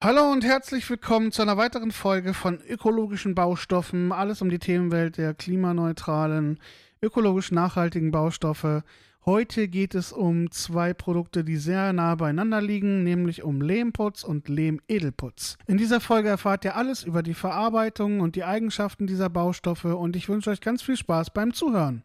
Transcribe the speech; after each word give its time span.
Hallo 0.00 0.30
und 0.30 0.44
herzlich 0.44 0.88
willkommen 0.88 1.32
zu 1.32 1.42
einer 1.42 1.56
weiteren 1.56 1.90
Folge 1.90 2.32
von 2.32 2.60
ökologischen 2.68 3.34
Baustoffen. 3.34 4.12
Alles 4.12 4.40
um 4.40 4.48
die 4.48 4.60
Themenwelt 4.60 5.18
der 5.18 5.34
klimaneutralen, 5.34 6.60
ökologisch 7.02 7.50
nachhaltigen 7.50 8.12
Baustoffe. 8.12 8.84
Heute 9.26 9.66
geht 9.66 9.96
es 9.96 10.12
um 10.12 10.52
zwei 10.52 10.94
Produkte, 10.94 11.42
die 11.42 11.56
sehr 11.56 11.92
nah 11.92 12.14
beieinander 12.14 12.60
liegen, 12.60 13.02
nämlich 13.02 13.42
um 13.42 13.60
Lehmputz 13.60 14.22
und 14.22 14.48
Lehmedelputz. 14.48 15.58
In 15.66 15.78
dieser 15.78 15.98
Folge 15.98 16.28
erfahrt 16.28 16.64
ihr 16.64 16.76
alles 16.76 17.02
über 17.02 17.24
die 17.24 17.34
Verarbeitung 17.34 18.20
und 18.20 18.36
die 18.36 18.44
Eigenschaften 18.44 19.08
dieser 19.08 19.30
Baustoffe 19.30 19.86
und 19.86 20.14
ich 20.14 20.28
wünsche 20.28 20.50
euch 20.50 20.60
ganz 20.60 20.80
viel 20.80 20.96
Spaß 20.96 21.30
beim 21.30 21.52
Zuhören. 21.52 22.04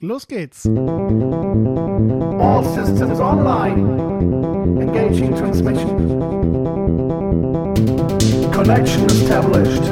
Los 0.00 0.26
geht's! 0.28 0.64
All 0.66 2.64
systems 2.64 3.20
online. 3.20 4.80
Engaging 4.80 5.34
transmission. 5.34 7.13
Connection 7.34 9.04
established. 9.06 9.82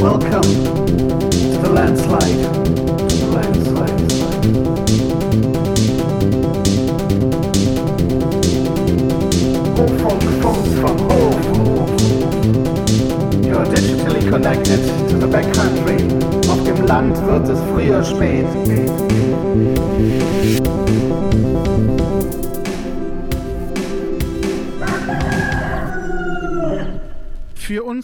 Welcome 0.00 0.42
to 0.42 1.58
the 1.62 1.70
landslide. 1.72 2.42
Landslide. 3.30 4.00
Funk 9.76 10.66
from 10.80 10.98
Hof. 11.06 11.36
You 13.46 13.54
are 13.56 13.66
digitally 13.66 14.28
connected 14.28 14.80
to 15.10 15.16
the 15.16 15.28
backcountry. 15.28 16.00
Auf 16.50 16.64
dem 16.64 16.86
Land 16.86 17.24
wird 17.24 17.48
es 17.48 17.60
früher 17.72 18.02
spät. 18.02 18.46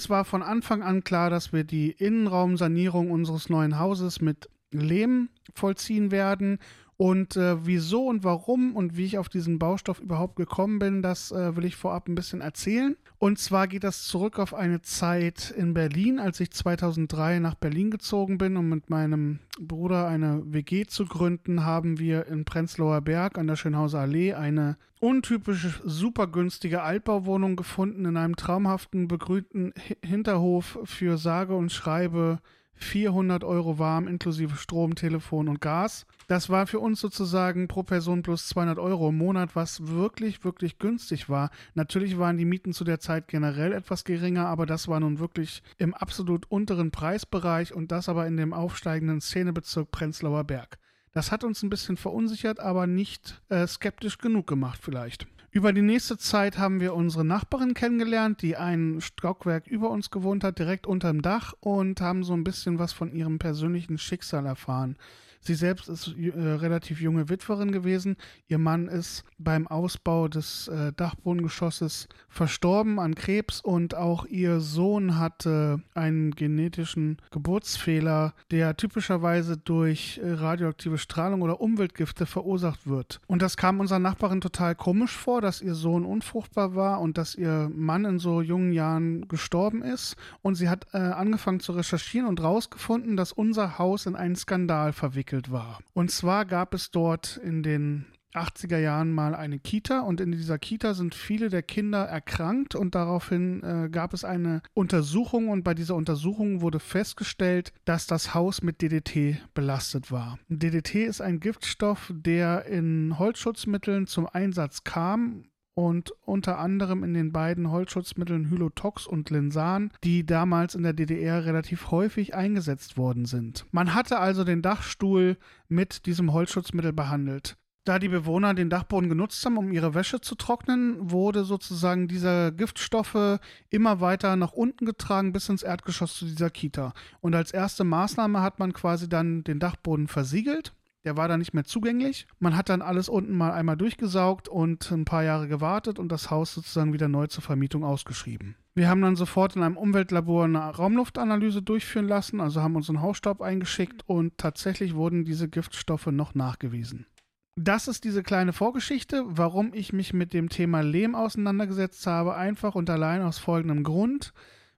Uns 0.07 0.11
war 0.11 0.25
von 0.25 0.45
Anfang 0.45 0.85
an 0.85 1.03
klar, 1.03 1.31
dass 1.31 1.53
wir 1.53 1.65
die 1.65 1.91
Innenraumsanierung 1.91 3.11
unseres 3.11 3.49
neuen 3.49 3.81
Hauses 3.81 4.21
mit 4.21 4.49
Lehm 4.71 5.31
vollziehen 5.53 6.13
werden. 6.13 6.61
Und 6.97 7.37
äh, 7.37 7.67
wieso 7.67 8.07
und 8.07 8.23
warum 8.23 8.77
und 8.77 8.97
wie 8.97 9.05
ich 9.05 9.19
auf 9.19 9.29
diesen 9.29 9.59
Baustoff 9.59 9.99
überhaupt 9.99 10.37
gekommen 10.37 10.79
bin, 10.79 11.03
das 11.03 11.33
äh, 11.33 11.57
will 11.57 11.65
ich 11.65 11.75
vorab 11.75 12.07
ein 12.07 12.15
bisschen 12.15 12.41
erzählen. 12.41 12.97
Und 13.19 13.39
zwar 13.39 13.67
geht 13.67 13.83
das 13.83 14.05
zurück 14.05 14.39
auf 14.39 14.53
eine 14.53 14.83
Zeit 14.83 15.51
in 15.57 15.73
Berlin, 15.73 16.19
als 16.19 16.39
ich 16.41 16.51
2003 16.51 17.39
nach 17.39 17.55
Berlin 17.55 17.91
gezogen 17.91 18.37
bin, 18.37 18.59
um 18.59 18.69
mit 18.69 18.91
meinem 18.91 19.39
Bruder 19.59 20.07
eine 20.07 20.43
WG 20.45 20.87
zu 20.87 21.07
gründen, 21.07 21.65
haben 21.65 21.99
wir 21.99 22.27
in 22.27 22.45
Prenzlauer 22.45 23.01
Berg 23.01 23.39
an 23.39 23.47
der 23.47 23.57
Schönhauser 23.57 24.01
Allee 24.01 24.35
eine 24.35 24.77
untypische, 25.01 25.73
super 25.85 26.27
günstige 26.27 26.83
Altbauwohnung 26.83 27.57
gefunden 27.57 28.05
in 28.05 28.19
einem 28.19 28.37
traumhaften, 28.37 29.09
begrünten 29.09 29.73
Hinterhof 30.05 30.79
für 30.85 31.17
sage 31.17 31.55
und 31.55 31.73
schreibe 31.73 32.41
400 32.77 33.45
Euro 33.45 33.79
warm 33.79 34.09
inklusive 34.09 34.57
Strom, 34.57 34.95
Telefon 34.95 35.49
und 35.49 35.61
Gas. 35.61 36.07
Das 36.29 36.51
war 36.51 36.67
für 36.67 36.81
uns 36.81 37.01
sozusagen 37.01 37.69
pro 37.69 37.83
Person 37.83 38.23
plus 38.23 38.49
200 38.49 38.79
Euro 38.79 39.09
im 39.09 39.19
Monat, 39.19 39.57
was 39.57 39.87
wirklich, 39.87 40.45
wirklich 40.45 40.79
günstig 40.79 41.29
war. 41.29 41.51
Natürlich 41.75 42.19
waren 42.19 42.37
die 42.37 42.45
Mieten 42.45 42.73
zu 42.73 42.85
der 42.85 43.01
Zeit 43.01 43.29
generell 43.29 43.73
etwas 43.73 44.05
geringer, 44.05 44.47
aber 44.47 44.67
das 44.67 44.89
war 44.89 45.01
nun 45.01 45.19
wirklich 45.19 45.63
im 45.79 45.95
absolut 45.95 46.51
unteren 46.51 46.91
Preisbereich 46.91 47.75
und 47.75 47.93
das 47.93 48.09
aber 48.09 48.27
in 48.27 48.37
dem 48.37 48.53
aufsteigenden 48.53 49.21
Szenebezirk 49.21 49.91
Prenzlauer 49.91 50.45
Berg. 50.45 50.79
Das 51.13 51.33
hat 51.33 51.45
uns 51.45 51.63
ein 51.63 51.71
bisschen 51.71 51.97
verunsichert, 51.97 52.61
aber 52.61 52.87
nicht 52.87 53.41
äh, 53.49 53.67
skeptisch 53.67 54.19
genug 54.19 54.47
gemacht 54.47 54.81
vielleicht. 54.83 55.27
Über 55.57 55.73
die 55.73 55.81
nächste 55.81 56.19
Zeit 56.19 56.59
haben 56.59 56.81
wir 56.81 56.93
unsere 56.93 57.25
Nachbarin 57.25 57.73
kennengelernt, 57.73 58.43
die 58.43 58.59
ein 58.59 59.01
Stockwerk 59.01 59.67
über 59.67 59.89
uns 59.89 60.11
gewohnt 60.11 60.45
hat, 60.45 60.59
direkt 60.59 60.87
unterm 60.87 61.23
Dach 61.23 61.55
und 61.61 62.03
haben 62.03 62.25
so 62.25 62.35
ein 62.35 62.45
bisschen 62.45 62.79
was 62.79 62.93
von 62.93 63.11
ihrem 63.11 63.39
persönlichen 63.39 63.97
Schicksal 63.97 64.45
erfahren. 64.45 64.99
Sie 65.47 65.55
selbst 65.55 65.89
ist 65.89 66.09
äh, 66.19 66.31
relativ 66.37 67.01
junge 67.01 67.29
Witwerin 67.29 67.71
gewesen. 67.71 68.17
Ihr 68.49 68.59
Mann 68.59 68.89
ist 68.89 69.23
beim 69.39 69.69
Ausbau 69.69 70.27
des 70.27 70.67
äh, 70.67 70.93
Dachbodengeschosses 70.93 72.09
verstorben 72.29 72.99
an 72.99 73.15
Krebs 73.15 73.61
und 73.61 73.95
auch 73.95 74.27
ihr 74.27 74.59
Sohn 74.59 75.21
hatte 75.21 75.81
einen 75.95 76.33
genetischen 76.33 77.19
Geburtsfehler, 77.31 78.35
der 78.51 78.77
typischerweise 78.77 79.57
durch 79.57 80.19
äh, 80.19 80.33
radioaktive 80.33 80.99
Strahlung 80.99 81.43
oder 81.43 81.61
Umweltgifte 81.61 82.27
verursacht 82.27 82.89
wird. 82.89 83.21
Und 83.29 83.41
das 83.41 83.57
kam 83.57 83.79
unserer 83.79 84.01
Nachbarin 84.01 84.41
total 84.41 84.75
komisch 84.75 85.17
vor, 85.17 85.41
dass 85.41 85.63
ihr 85.63 85.77
Sohn 85.77 86.05
unfruchtbar 86.05 86.75
war 86.75 87.01
und 87.01 87.19
dass 87.19 87.37
ihr 87.37 87.71
Mann 87.73 88.05
in 88.05 88.19
so 88.19 88.41
jungen 88.43 88.73
Jahren 88.73 89.29
gestorben 89.29 89.83
ist. 89.83 90.17
Und 90.43 90.57
sie 90.57 90.69
hat 90.69 90.89
äh, 90.93 90.99
angefangen 90.99 91.61
zu 91.61 91.71
recherchieren 91.71 92.27
und 92.27 92.43
rausgefunden, 92.43 93.17
dass 93.17 93.31
unser 93.31 93.79
Haus 93.79 94.07
in 94.07 94.17
einen 94.17 94.35
Skandal 94.35 94.93
verwickelt 94.93 95.36
entwickelt 95.37 95.51
war. 95.51 95.79
Und 95.95 96.11
zwar 96.11 96.45
gab 96.45 96.75
es 96.75 96.91
dort 96.91 97.37
in 97.43 97.63
den 97.63 98.07
80er 98.35 98.79
Jahren 98.79 99.13
mal 99.13 99.35
eine 99.35 99.59
Kita 99.59 100.01
und 100.01 100.21
in 100.21 100.31
dieser 100.33 100.59
Kita 100.59 100.93
sind 100.93 101.15
viele 101.15 101.49
der 101.49 101.63
Kinder 101.63 102.05
erkrankt 102.05 102.75
und 102.75 102.95
daraufhin 102.95 103.63
äh, 103.63 103.89
gab 103.89 104.13
es 104.13 104.25
eine 104.25 104.61
Untersuchung 104.75 105.49
und 105.49 105.63
bei 105.63 105.73
dieser 105.73 105.95
Untersuchung 105.95 106.61
wurde 106.61 106.79
festgestellt, 106.79 107.73
dass 107.87 108.07
das 108.07 108.35
Haus 108.35 108.61
mit 108.61 108.83
DDT 108.83 109.39
belastet 109.55 110.13
war. 110.13 110.39
DDT 110.49 111.07
ist 111.07 111.23
ein 111.23 111.41
Giftstoff, 111.41 112.13
der 112.15 112.67
in 112.67 113.19
Holzschutzmitteln 113.19 114.07
zum 114.07 114.27
Einsatz 114.27 114.85
kam 114.85 115.45
und 115.77 116.11
unter 116.25 116.59
anderem 116.59 117.05
in 117.05 117.13
den 117.13 117.33
beiden 117.33 117.71
Holzschutzmitteln 117.71 118.49
Hylotox 118.49 119.07
und 119.07 119.29
Linsan, 119.29 119.93
die 120.03 120.25
damals 120.25 120.75
in 120.75 120.83
der 120.83 120.95
DDR 120.95 121.45
relativ 121.45 121.91
häufig 121.91 122.35
eingesetzt 122.35 122.97
worden 122.97 123.27
sind. 123.27 123.67
Man 123.73 123.93
hatte 123.93 124.19
also 124.19 124.43
den 124.43 124.63
Dachstuhl 124.63 125.37
mit 125.69 126.07
diesem 126.07 126.33
Holzschutzmittel 126.33 126.95
behandelt. 126.95 127.59
Da 127.85 127.99
die 127.99 128.09
Bewohner 128.09 128.55
den 128.55 128.71
Dachboden 128.71 129.11
genutzt 129.11 129.45
haben, 129.45 129.59
um 129.59 129.71
ihre 129.71 129.95
Wäsche 129.95 130.23
zu 130.23 130.35
trocknen, 130.35 130.97
wurde 131.11 131.45
sozusagen 131.45 132.09
dieser 132.09 132.53
Giftstoffe 132.53 133.39
immer 133.69 134.01
weiter 134.01 134.35
nach 134.37 134.53
unten 134.53 134.87
getragen 134.87 135.33
bis 135.35 135.51
ins 135.51 135.63
Erdgeschoss 135.63 136.15
zu 136.15 136.25
dieser 136.25 136.49
Kita. 136.49 136.95
Und 137.21 137.35
als 137.35 137.53
erste 137.53 137.85
Maßnahme 137.85 138.41
hat 138.41 138.59
man 138.59 138.73
quasi 138.73 139.11
dann 139.11 139.45
den 139.45 139.61
Dachboden 139.61 140.09
versiegelt 140.09 140.73
der 141.07 141.17
war 141.17 141.29
dann 141.29 141.39
nicht 141.39 141.55
mehr 141.55 141.65
zugänglich. 141.65 142.27
Man 142.41 142.57
hat 142.57 142.69
dann 142.69 142.83
alles 142.83 143.09
unten 143.09 143.33
mal 143.33 143.53
einmal 143.53 143.77
durchgesaugt 143.77 144.49
und 144.49 144.91
ein 144.91 145.05
paar 145.05 145.23
Jahre 145.23 145.47
gewartet 145.47 145.99
und 145.99 146.11
das 146.11 146.31
Haus 146.31 146.53
sozusagen 146.53 146.93
wieder 146.93 147.09
neu 147.09 147.29
zur 147.29 147.43
Vermietung 147.43 147.85
ausgeschrieben. 147.85 148.57
Wir 148.75 148.89
haben 148.89 149.01
dann 149.01 149.17
sofort 149.17 149.57
in 149.57 149.63
einem 149.63 149.77
Umweltlabor 149.77 150.45
eine 150.45 150.59
Raumluftanalyse 150.59 151.63
durchführen 151.63 152.09
lassen, 152.09 152.41
also 152.41 152.61
haben 152.61 152.77
unseren 152.77 153.01
Hausstaub 153.01 153.41
eingeschickt 153.41 154.03
und 154.07 154.37
tatsächlich 154.37 154.95
wurden 154.95 155.25
diese 155.25 155.49
Giftstoffe 155.49 156.09
noch 156.09 156.35
nachgewiesen. 156.35 157.07
Das 157.55 157.89
ist 157.89 158.05
diese 158.05 158.23
kleine 158.23 158.53
Vorgeschichte, 158.53 159.25
warum 159.29 159.73
ich 159.73 159.95
mich 159.95 160.13
mit 160.13 160.35
dem 160.35 160.51
Thema 160.51 160.83
Lehm 160.83 161.15
auseinandergesetzt 161.15 162.07
habe, 162.07 162.35
einfach 162.35 162.75
und 162.75 162.91
allein 162.91 163.23
aus 163.23 163.39
folgendem 163.39 163.83
Grund. 163.83 164.35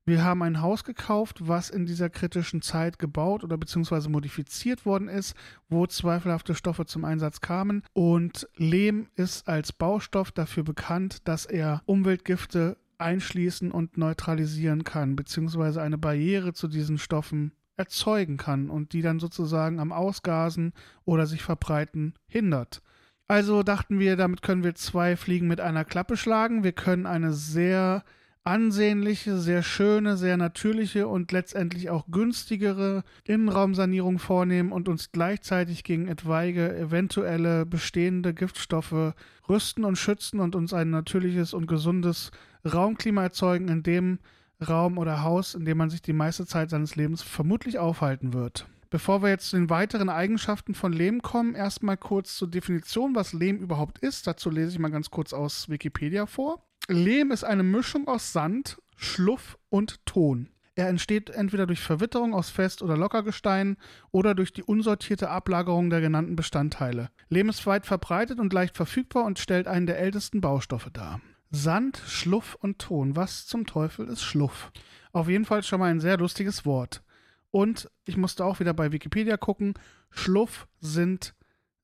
Wir 0.09 0.25
haben 0.25 0.43
ein 0.43 0.63
Haus 0.63 0.85
gekauft, 0.85 1.47
was 1.49 1.69
in 1.69 1.85
dieser 1.85 2.09
kritischen 2.09 2.63
Zeit 2.63 2.99
gebaut 2.99 3.45
oder 3.45 3.59
beziehungsweise 3.59 4.09
modifiziert 4.09 4.87
worden 4.87 5.07
ist, 5.07 5.37
wo 5.69 5.87
zweifelhafte 5.87 6.55
Stoffe 6.55 6.87
zum 6.87 7.05
Einsatz 7.05 7.43
kamen. 7.43 7.83
Und 7.93 8.49
Lehm 8.57 9.09
ist 9.17 9.47
als 9.47 9.71
Baustoff 9.71 10.31
dafür 10.31 10.63
bekannt, 10.63 11.29
dass 11.29 11.45
er 11.45 11.83
Umweltgifte 11.85 12.79
einschließen 12.97 13.71
und 13.71 13.99
neutralisieren 13.99 14.83
kann, 14.83 15.15
beziehungsweise 15.15 15.83
eine 15.83 15.99
Barriere 15.99 16.55
zu 16.55 16.69
diesen 16.69 16.97
Stoffen 16.97 17.53
erzeugen 17.77 18.39
kann 18.39 18.71
und 18.71 18.95
die 18.95 19.03
dann 19.03 19.21
sozusagen 19.21 19.79
am 19.79 19.93
Ausgasen 19.93 20.73
oder 21.05 21.27
sich 21.27 21.43
verbreiten 21.43 22.15
hindert. 22.27 22.81
Also 23.27 23.63
dachten 23.63 23.99
wir, 23.99 24.17
damit 24.17 24.41
können 24.41 24.65
wir 24.65 24.75
zwei 24.75 25.17
Fliegen 25.17 25.49
mit 25.49 25.61
einer 25.61 25.85
Klappe 25.85 26.17
schlagen. 26.17 26.65
Wir 26.65 26.73
können 26.73 27.05
eine 27.05 27.35
sehr 27.35 28.05
ansehnliche, 28.49 29.37
sehr 29.37 29.63
schöne, 29.63 30.17
sehr 30.17 30.39
natürliche 30.39 31.07
und 31.07 31.33
letztendlich 31.33 31.91
auch 31.91 32.07
günstigere 32.11 33.05
Innenraumsanierung 33.25 34.19
vornehmen 34.19 34.73
und 34.73 34.89
uns 34.89 35.13
gleichzeitig 35.13 35.85
gegen 35.85 36.09
etwaige 36.09 36.75
eventuelle 36.75 37.67
bestehende 37.67 38.33
Giftstoffe 38.33 39.13
rüsten 39.51 39.85
und 39.85 39.97
schützen 39.97 40.41
und 40.41 40.57
uns 40.57 40.73
ein 40.73 40.89
natürliches 40.89 41.53
und 41.53 41.67
gesundes 41.67 42.31
Raumklima 42.65 43.23
erzeugen 43.25 43.69
in 43.69 43.83
dem 43.83 44.19
Raum 44.67 44.97
oder 44.97 45.23
Haus, 45.23 45.55
in 45.55 45.67
dem 45.67 45.77
man 45.77 45.91
sich 45.91 46.01
die 46.01 46.15
meiste 46.15 46.47
Zeit 46.47 46.71
seines 46.71 46.97
Lebens 46.97 47.23
vermutlich 47.23 47.79
aufhalten 47.79 48.33
wird. 48.33 48.67
Bevor 48.89 49.23
wir 49.23 49.29
jetzt 49.29 49.51
zu 49.51 49.57
den 49.57 49.69
weiteren 49.69 50.09
Eigenschaften 50.09 50.75
von 50.75 50.95
Lehm 50.95 51.21
kommen, 51.21 51.55
erstmal 51.55 51.99
kurz 51.99 52.39
zur 52.39 52.49
Definition, 52.49 53.15
was 53.15 53.35
Lehm 53.35 53.59
überhaupt 53.59 53.99
ist. 53.99 54.27
Dazu 54.27 54.49
lese 54.49 54.71
ich 54.71 54.79
mal 54.79 54.91
ganz 54.91 55.11
kurz 55.11 55.35
aus 55.35 55.69
Wikipedia 55.69 56.25
vor. 56.25 56.65
Lehm 56.91 57.33
ist 57.33 57.45
eine 57.45 57.65
Mischung 57.65 58.09
aus 58.09 58.33
Sand, 58.33 58.81
Schluff 58.97 59.59
und 59.69 60.07
Ton. 60.07 60.49
Er 60.75 60.89
entsteht 60.89 61.29
entweder 61.29 61.67
durch 61.67 61.81
Verwitterung 61.81 62.33
aus 62.33 62.49
Fest- 62.49 62.81
oder 62.81 62.97
Lockergestein 62.97 63.77
oder 64.11 64.35
durch 64.35 64.55
die 64.55 64.63
unsortierte 64.63 65.29
Ablagerung 65.29 65.91
der 65.91 66.01
genannten 66.01 66.35
Bestandteile. 66.35 67.11
Lehm 67.29 67.51
ist 67.51 67.67
weit 67.67 67.85
verbreitet 67.85 68.41
und 68.41 68.55
leicht 68.55 68.75
verfügbar 68.75 69.25
und 69.25 69.39
stellt 69.39 69.69
einen 69.69 69.87
der 69.87 69.99
ältesten 69.99 70.41
Baustoffe 70.41 70.89
dar. 70.91 71.21
Sand, 71.51 72.01
Schluff 72.07 72.55
und 72.55 72.79
Ton. 72.79 73.17
Was 73.17 73.47
zum 73.47 73.67
Teufel 73.67 74.09
ist 74.09 74.23
Schluff? 74.23 74.73
Auf 75.13 75.29
jeden 75.29 75.45
Fall 75.45 75.63
schon 75.65 75.81
mal 75.81 75.91
ein 75.91 76.01
sehr 76.01 76.17
lustiges 76.17 76.65
Wort. 76.65 77.03
Und 77.51 77.91
ich 78.07 78.17
musste 78.17 78.47
auch 78.47 78.61
wieder 78.61 78.73
bei 78.73 78.93
Wikipedia 78.93 79.37
gucken. 79.37 79.75
Schluff 80.09 80.67
sind 80.81 81.35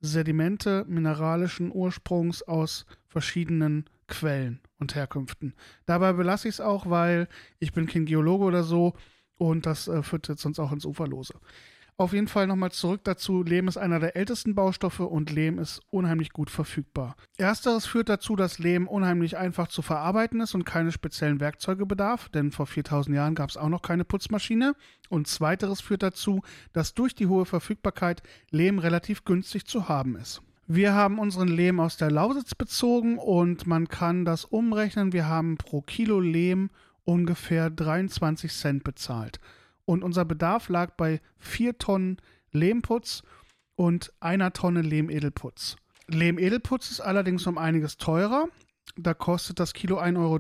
Sedimente 0.01 0.87
mineralischen 0.89 1.71
Ursprungs 1.75 2.43
aus 2.43 2.87
verschiedenen 3.07 3.85
Quellen 4.07 4.61
und 4.79 4.95
Herkünften. 4.95 5.55
Dabei 5.87 6.13
belasse 6.13 6.49
ich 6.49 6.57
es 6.57 6.61
auch, 6.61 6.89
weil 6.89 7.29
ich 7.59 7.73
bin 7.73 7.87
kein 7.87 8.07
Geologe 8.07 8.45
oder 8.45 8.63
so 8.63 8.95
und 9.37 9.67
das 9.67 9.89
äh, 9.89 10.03
führt 10.03 10.29
jetzt 10.29 10.43
sonst 10.43 10.59
auch 10.59 10.73
ins 10.73 10.85
Uferlose. 10.85 11.35
Auf 11.97 12.13
jeden 12.13 12.27
Fall 12.27 12.49
nochmal 12.49 12.73
zurück 12.73 13.03
dazu. 13.05 13.45
Lehm 13.45 13.69
ist 13.69 13.77
einer 13.77 14.01
der 14.01 14.17
ältesten 14.17 14.57
Baustoffe 14.57 14.99
und 14.99 15.31
Lehm 15.31 15.61
ist 15.61 15.81
unheimlich 15.91 16.31
gut 16.33 16.51
verfügbar. 16.51 17.15
Ersteres 17.37 17.87
führt 17.87 18.09
dazu, 18.09 18.35
dass 18.35 18.59
Lehm 18.59 18.89
unheimlich 18.89 19.37
einfach 19.37 19.69
zu 19.69 19.81
verarbeiten 19.81 20.41
ist 20.41 20.57
und 20.57 20.65
keine 20.65 20.91
speziellen 20.91 21.39
Werkzeuge 21.39 21.87
bedarf, 21.87 22.29
denn 22.31 22.51
vor 22.51 22.67
4000 22.67 23.15
Jahren 23.15 23.37
gab 23.37 23.49
es 23.49 23.57
auch 23.57 23.69
noch 23.69 23.83
keine 23.83 24.05
Putzmaschine. 24.05 24.75
Und 25.09 25.29
zweiteres 25.29 25.81
führt 25.81 26.03
dazu, 26.03 26.43
dass 26.73 26.95
durch 26.95 27.15
die 27.15 27.29
hohe 27.29 27.45
Verfügbarkeit 27.45 28.25
Lehm 28.51 28.81
relativ 28.81 29.25
günstig 29.25 29.67
zu 29.67 29.89
haben 29.89 30.17
ist. 30.17 30.43
Wir 30.67 30.95
haben 30.95 31.19
unseren 31.19 31.49
Lehm 31.49 31.79
aus 31.79 31.99
der 31.99 32.11
Lausitz 32.11 32.55
bezogen 32.55 33.19
und 33.19 33.67
man 33.67 33.89
kann 33.89 34.25
das 34.25 34.47
umrechnen. 34.47 35.13
Wir 35.13 35.29
haben 35.29 35.59
pro 35.59 35.83
Kilo 35.83 36.21
Lehm 36.21 36.71
ungefähr 37.05 37.69
23 37.69 38.51
Cent 38.51 38.85
bezahlt 38.85 39.41
und 39.85 40.03
unser 40.03 40.25
Bedarf 40.25 40.71
lag 40.71 40.93
bei 40.93 41.21
vier 41.37 41.77
Tonnen 41.77 42.17
Lehmputz 42.51 43.23
und 43.77 44.13
einer 44.21 44.53
Tonne 44.53 44.81
Lehmedelputz. 44.81 45.77
Lehmedelputz 46.07 46.91
ist 46.91 47.01
allerdings 47.01 47.47
um 47.47 47.59
einiges 47.59 47.99
teurer. 47.99 48.49
Da 48.97 49.13
kostet 49.13 49.59
das 49.59 49.73
Kilo 49.73 49.99
1,30 49.99 50.19
Euro. 50.19 50.39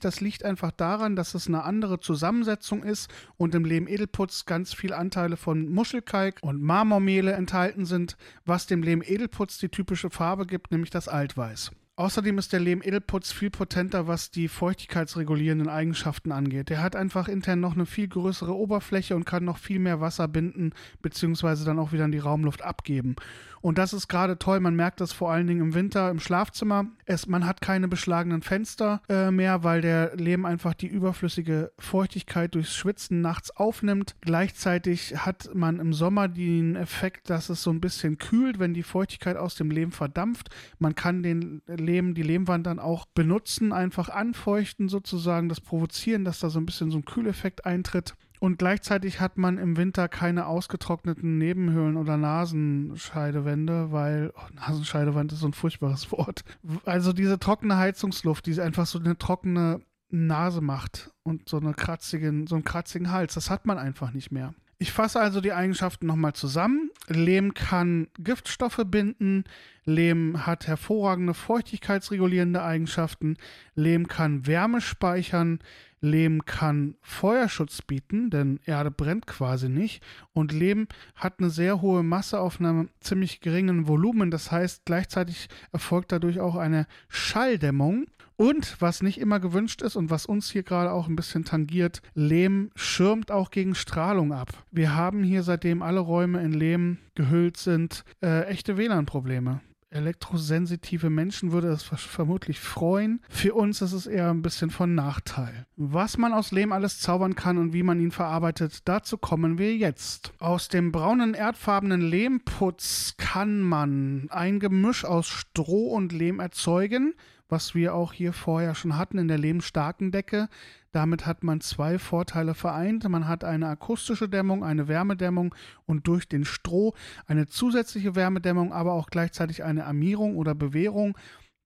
Das 0.00 0.20
liegt 0.20 0.44
einfach 0.44 0.70
daran, 0.70 1.16
dass 1.16 1.34
es 1.34 1.48
eine 1.48 1.64
andere 1.64 2.00
Zusammensetzung 2.00 2.82
ist 2.82 3.10
und 3.36 3.54
im 3.54 3.64
Lehmedelputz 3.64 4.46
ganz 4.46 4.72
viele 4.72 4.96
Anteile 4.96 5.36
von 5.36 5.68
Muschelkalk 5.68 6.38
und 6.40 6.62
Marmormehle 6.62 7.32
enthalten 7.32 7.84
sind, 7.84 8.16
was 8.46 8.66
dem 8.66 8.82
Lehmedelputz 8.82 9.58
die 9.58 9.68
typische 9.68 10.08
Farbe 10.08 10.46
gibt, 10.46 10.70
nämlich 10.70 10.90
das 10.90 11.08
Altweiß. 11.08 11.72
Außerdem 12.00 12.38
ist 12.38 12.54
der 12.54 12.60
Lehm-Edelputz 12.60 13.30
viel 13.30 13.50
potenter, 13.50 14.06
was 14.06 14.30
die 14.30 14.48
feuchtigkeitsregulierenden 14.48 15.68
Eigenschaften 15.68 16.32
angeht. 16.32 16.70
Der 16.70 16.82
hat 16.82 16.96
einfach 16.96 17.28
intern 17.28 17.60
noch 17.60 17.74
eine 17.74 17.84
viel 17.84 18.08
größere 18.08 18.56
Oberfläche 18.56 19.14
und 19.14 19.26
kann 19.26 19.44
noch 19.44 19.58
viel 19.58 19.80
mehr 19.80 20.00
Wasser 20.00 20.26
binden, 20.26 20.72
beziehungsweise 21.02 21.66
dann 21.66 21.78
auch 21.78 21.92
wieder 21.92 22.06
in 22.06 22.12
die 22.12 22.18
Raumluft 22.18 22.62
abgeben. 22.62 23.16
Und 23.60 23.76
das 23.76 23.92
ist 23.92 24.08
gerade 24.08 24.38
toll. 24.38 24.60
Man 24.60 24.74
merkt 24.74 25.02
das 25.02 25.12
vor 25.12 25.30
allen 25.30 25.46
Dingen 25.46 25.60
im 25.60 25.74
Winter 25.74 26.10
im 26.10 26.20
Schlafzimmer. 26.20 26.86
Es, 27.04 27.26
man 27.26 27.44
hat 27.44 27.60
keine 27.60 27.88
beschlagenen 27.88 28.40
Fenster 28.40 29.02
äh, 29.10 29.30
mehr, 29.30 29.62
weil 29.62 29.82
der 29.82 30.16
Lehm 30.16 30.46
einfach 30.46 30.72
die 30.72 30.86
überflüssige 30.86 31.70
Feuchtigkeit 31.78 32.54
durchs 32.54 32.74
Schwitzen 32.74 33.20
nachts 33.20 33.54
aufnimmt. 33.54 34.16
Gleichzeitig 34.22 35.14
hat 35.18 35.50
man 35.54 35.78
im 35.78 35.92
Sommer 35.92 36.28
den 36.28 36.76
Effekt, 36.76 37.28
dass 37.28 37.50
es 37.50 37.62
so 37.62 37.70
ein 37.70 37.82
bisschen 37.82 38.16
kühlt, 38.16 38.58
wenn 38.58 38.72
die 38.72 38.82
Feuchtigkeit 38.82 39.36
aus 39.36 39.54
dem 39.56 39.70
Lehm 39.70 39.92
verdampft. 39.92 40.48
Man 40.78 40.94
kann 40.94 41.22
den 41.22 41.60
Lehm, 41.66 41.89
die 42.14 42.22
Lehmwand 42.22 42.66
dann 42.66 42.78
auch 42.78 43.06
benutzen, 43.06 43.72
einfach 43.72 44.08
anfeuchten 44.08 44.88
sozusagen, 44.88 45.48
das 45.48 45.60
provozieren, 45.60 46.24
dass 46.24 46.40
da 46.40 46.50
so 46.50 46.58
ein 46.58 46.66
bisschen 46.66 46.90
so 46.90 46.98
ein 46.98 47.04
Kühleffekt 47.04 47.66
eintritt. 47.66 48.14
Und 48.40 48.58
gleichzeitig 48.58 49.20
hat 49.20 49.36
man 49.36 49.58
im 49.58 49.76
Winter 49.76 50.08
keine 50.08 50.46
ausgetrockneten 50.46 51.36
Nebenhöhlen 51.36 51.98
oder 51.98 52.16
Nasenscheidewände, 52.16 53.92
weil 53.92 54.32
oh, 54.34 54.54
Nasenscheidewand 54.54 55.32
ist 55.32 55.40
so 55.40 55.48
ein 55.48 55.52
furchtbares 55.52 56.10
Wort. 56.10 56.42
Also 56.86 57.12
diese 57.12 57.38
trockene 57.38 57.76
Heizungsluft, 57.76 58.46
die 58.46 58.58
einfach 58.60 58.86
so 58.86 58.98
eine 58.98 59.18
trockene 59.18 59.82
Nase 60.08 60.62
macht 60.62 61.10
und 61.22 61.50
so, 61.50 61.58
eine 61.58 61.74
kratzigen, 61.74 62.46
so 62.46 62.54
einen 62.54 62.64
kratzigen 62.64 63.10
Hals, 63.10 63.34
das 63.34 63.50
hat 63.50 63.66
man 63.66 63.78
einfach 63.78 64.12
nicht 64.12 64.32
mehr. 64.32 64.54
Ich 64.82 64.92
fasse 64.92 65.20
also 65.20 65.42
die 65.42 65.52
Eigenschaften 65.52 66.06
nochmal 66.06 66.32
zusammen. 66.32 66.90
Lehm 67.06 67.52
kann 67.52 68.08
Giftstoffe 68.18 68.80
binden, 68.86 69.44
Lehm 69.84 70.46
hat 70.46 70.66
hervorragende 70.66 71.34
feuchtigkeitsregulierende 71.34 72.62
Eigenschaften, 72.62 73.36
Lehm 73.74 74.08
kann 74.08 74.46
Wärme 74.46 74.80
speichern, 74.80 75.58
Lehm 76.00 76.46
kann 76.46 76.94
Feuerschutz 77.02 77.82
bieten, 77.82 78.30
denn 78.30 78.58
Erde 78.64 78.90
brennt 78.90 79.26
quasi 79.26 79.68
nicht. 79.68 80.02
Und 80.32 80.50
Lehm 80.50 80.88
hat 81.14 81.40
eine 81.40 81.50
sehr 81.50 81.82
hohe 81.82 82.02
Masse 82.02 82.40
auf 82.40 82.58
einem 82.58 82.88
ziemlich 83.00 83.42
geringen 83.42 83.86
Volumen. 83.86 84.30
Das 84.30 84.50
heißt, 84.50 84.86
gleichzeitig 84.86 85.50
erfolgt 85.72 86.10
dadurch 86.10 86.40
auch 86.40 86.56
eine 86.56 86.86
Schalldämmung. 87.10 88.06
Und 88.40 88.80
was 88.80 89.02
nicht 89.02 89.20
immer 89.20 89.38
gewünscht 89.38 89.82
ist 89.82 89.96
und 89.96 90.08
was 90.08 90.24
uns 90.24 90.50
hier 90.50 90.62
gerade 90.62 90.92
auch 90.92 91.08
ein 91.08 91.14
bisschen 91.14 91.44
tangiert, 91.44 92.00
Lehm 92.14 92.70
schirmt 92.74 93.30
auch 93.30 93.50
gegen 93.50 93.74
Strahlung 93.74 94.32
ab. 94.32 94.64
Wir 94.70 94.94
haben 94.94 95.22
hier, 95.22 95.42
seitdem 95.42 95.82
alle 95.82 96.00
Räume 96.00 96.42
in 96.42 96.54
Lehm 96.54 96.96
gehüllt 97.14 97.58
sind, 97.58 98.02
äh, 98.22 98.44
echte 98.46 98.78
WLAN-Probleme 98.78 99.60
elektrosensitive 99.92 101.10
Menschen 101.10 101.50
würde 101.50 101.66
es 101.66 101.82
vermutlich 101.82 102.60
freuen. 102.60 103.20
Für 103.28 103.54
uns 103.54 103.82
ist 103.82 103.92
es 103.92 104.06
eher 104.06 104.30
ein 104.30 104.40
bisschen 104.40 104.70
von 104.70 104.94
Nachteil. 104.94 105.66
Was 105.76 106.16
man 106.16 106.32
aus 106.32 106.52
Lehm 106.52 106.70
alles 106.70 107.00
zaubern 107.00 107.34
kann 107.34 107.58
und 107.58 107.72
wie 107.72 107.82
man 107.82 107.98
ihn 107.98 108.12
verarbeitet, 108.12 108.82
dazu 108.84 109.18
kommen 109.18 109.58
wir 109.58 109.74
jetzt. 109.74 110.32
Aus 110.38 110.68
dem 110.68 110.92
braunen 110.92 111.34
erdfarbenen 111.34 112.02
Lehmputz 112.02 113.16
kann 113.18 113.62
man 113.62 114.28
ein 114.30 114.60
Gemisch 114.60 115.04
aus 115.04 115.26
Stroh 115.26 115.88
und 115.88 116.12
Lehm 116.12 116.38
erzeugen, 116.38 117.14
was 117.50 117.74
wir 117.74 117.94
auch 117.94 118.12
hier 118.12 118.32
vorher 118.32 118.74
schon 118.74 118.96
hatten 118.96 119.18
in 119.18 119.28
der 119.28 119.38
lehmstarken 119.38 120.12
Decke. 120.12 120.48
Damit 120.92 121.26
hat 121.26 121.44
man 121.44 121.60
zwei 121.60 121.98
Vorteile 121.98 122.54
vereint. 122.54 123.08
Man 123.08 123.28
hat 123.28 123.44
eine 123.44 123.68
akustische 123.68 124.28
Dämmung, 124.28 124.64
eine 124.64 124.88
Wärmedämmung 124.88 125.54
und 125.86 126.06
durch 126.06 126.28
den 126.28 126.44
Stroh 126.44 126.94
eine 127.26 127.46
zusätzliche 127.46 128.14
Wärmedämmung, 128.14 128.72
aber 128.72 128.92
auch 128.92 129.10
gleichzeitig 129.10 129.62
eine 129.62 129.86
Armierung 129.86 130.36
oder 130.36 130.54
Bewehrung, 130.54 131.16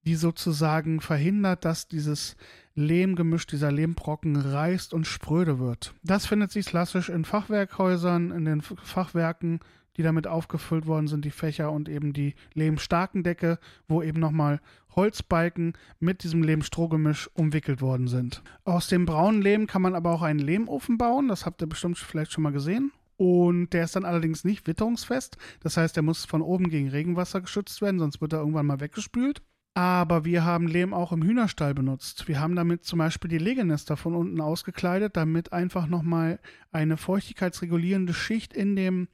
die 0.07 0.17
sozusagen 0.17 1.01
verhindert, 1.01 1.65
dass 1.65 1.89
dieses 1.89 2.37
Lehmgemisch, 2.75 3.47
dieser 3.47 3.73
Lehmbrocken 3.73 4.37
reißt 4.37 4.93
und 4.93 5.07
spröde 5.07 5.59
wird. 5.59 5.95
Das 6.03 6.27
findet 6.27 6.51
sich 6.51 6.67
klassisch 6.67 7.09
in 7.09 7.25
Fachwerkhäusern, 7.25 8.31
in 8.31 8.45
den 8.45 8.61
Fachwerken 8.61 9.61
die 9.96 10.02
damit 10.02 10.26
aufgefüllt 10.26 10.87
worden 10.87 11.08
sind, 11.08 11.25
die 11.25 11.31
Fächer 11.31 11.70
und 11.73 11.88
eben 11.88 12.12
die 12.12 12.35
lehmstarken 12.55 13.23
Decke, 13.23 13.58
wo 13.88 14.02
eben 14.02 14.20
nochmal 14.20 14.61
Holzbalken 14.96 15.75
mit 16.00 16.23
diesem 16.23 16.43
Lehmstrohgemisch 16.43 17.31
umwickelt 17.35 17.81
worden 17.81 18.08
sind. 18.08 18.43
Aus 18.64 18.88
dem 18.88 19.06
braunen 19.06 19.43
Lehm 19.43 19.67
kann 19.67 19.82
man 19.82 19.94
aber 19.94 20.12
auch 20.12 20.23
einen 20.23 20.38
Lehmofen 20.38 20.99
bauen, 20.99 21.29
das 21.29 21.46
habt 21.46 21.62
ihr 21.62 21.69
bestimmt 21.69 21.99
vielleicht 21.99 22.33
schon 22.33 22.42
mal 22.42 22.52
gesehen. 22.52 22.92
Und 23.16 23.71
der 23.73 23.85
ist 23.85 23.95
dann 23.95 24.04
allerdings 24.04 24.45
nicht 24.45 24.66
witterungsfest, 24.66 25.37
das 25.61 25.76
heißt, 25.76 25.95
der 25.95 26.02
muss 26.02 26.25
von 26.25 26.42
oben 26.42 26.69
gegen 26.69 26.88
Regenwasser 26.88 27.40
geschützt 27.40 27.80
werden, 27.80 28.00
sonst 28.00 28.21
wird 28.21 28.33
er 28.33 28.40
irgendwann 28.40 28.66
mal 28.66 28.80
weggespült. 28.80 29.42
Aber 29.76 30.25
wir 30.25 30.45
haben 30.45 30.69
Lehm 30.69 30.95
auch 30.95 31.11
im 31.11 31.23
Hühnerstall 31.23 31.75
benutzt. 31.75 32.28
Wir 32.28 32.38
haben 32.38 32.54
damit 32.54 32.85
zum 32.85 33.00
Beispiel 33.00 33.28
die 33.28 33.38
Legenester 33.38 33.97
von 33.97 34.14
unten 34.14 34.40
ausgekleidet, 34.40 35.16
damit 35.16 35.52
einfach 35.52 35.88
nochmal 35.88 36.38
eine 36.71 36.97
feuchtigkeitsregulierende 36.97 38.14
Schicht 38.14 38.52
in 38.54 38.76
dem 38.76 39.09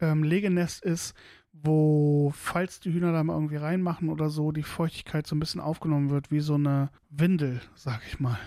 ähm, 0.00 0.22
Legenest 0.22 0.84
ist, 0.84 1.14
wo, 1.52 2.32
falls 2.34 2.80
die 2.80 2.92
Hühner 2.92 3.12
da 3.12 3.22
mal 3.24 3.34
irgendwie 3.34 3.56
reinmachen 3.56 4.08
oder 4.10 4.30
so, 4.30 4.52
die 4.52 4.62
Feuchtigkeit 4.62 5.26
so 5.26 5.34
ein 5.34 5.40
bisschen 5.40 5.60
aufgenommen 5.60 6.10
wird, 6.10 6.30
wie 6.30 6.40
so 6.40 6.54
eine 6.54 6.90
Windel, 7.10 7.60
sag 7.74 8.02
ich 8.06 8.20
mal. 8.20 8.38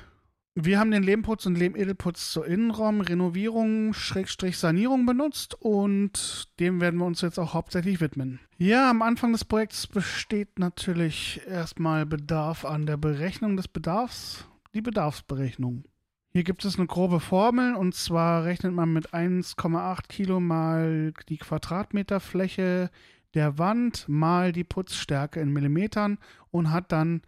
Wir 0.53 0.79
haben 0.79 0.91
den 0.91 1.03
Lehmputz 1.03 1.45
und 1.45 1.57
Lehmedelputz 1.57 2.31
zur 2.31 2.45
Innenraumrenovierung, 2.45 3.93
Schrägstrich 3.93 4.57
Sanierung 4.57 5.05
benutzt 5.05 5.55
und 5.55 6.49
dem 6.59 6.81
werden 6.81 6.99
wir 6.99 7.05
uns 7.05 7.21
jetzt 7.21 7.39
auch 7.39 7.53
hauptsächlich 7.53 8.01
widmen. 8.01 8.41
Ja, 8.57 8.89
am 8.89 9.01
Anfang 9.01 9.31
des 9.31 9.45
Projekts 9.45 9.87
besteht 9.87 10.59
natürlich 10.59 11.39
erstmal 11.47 12.05
Bedarf 12.05 12.65
an 12.65 12.85
der 12.85 12.97
Berechnung 12.97 13.55
des 13.55 13.69
Bedarfs, 13.69 14.45
die 14.73 14.81
Bedarfsberechnung. 14.81 15.85
Hier 16.33 16.45
gibt 16.45 16.63
es 16.63 16.77
eine 16.77 16.87
grobe 16.87 17.19
Formel 17.19 17.75
und 17.75 17.93
zwar 17.93 18.45
rechnet 18.45 18.73
man 18.73 18.93
mit 18.93 19.13
1,8 19.13 20.07
Kilo 20.07 20.39
mal 20.39 21.11
die 21.27 21.35
Quadratmeterfläche 21.35 22.89
der 23.33 23.57
Wand 23.57 24.07
mal 24.07 24.53
die 24.53 24.63
Putzstärke 24.63 25.41
in 25.41 25.51
Millimetern 25.51 26.19
und 26.49 26.71
hat 26.71 26.93
dann 26.93 27.21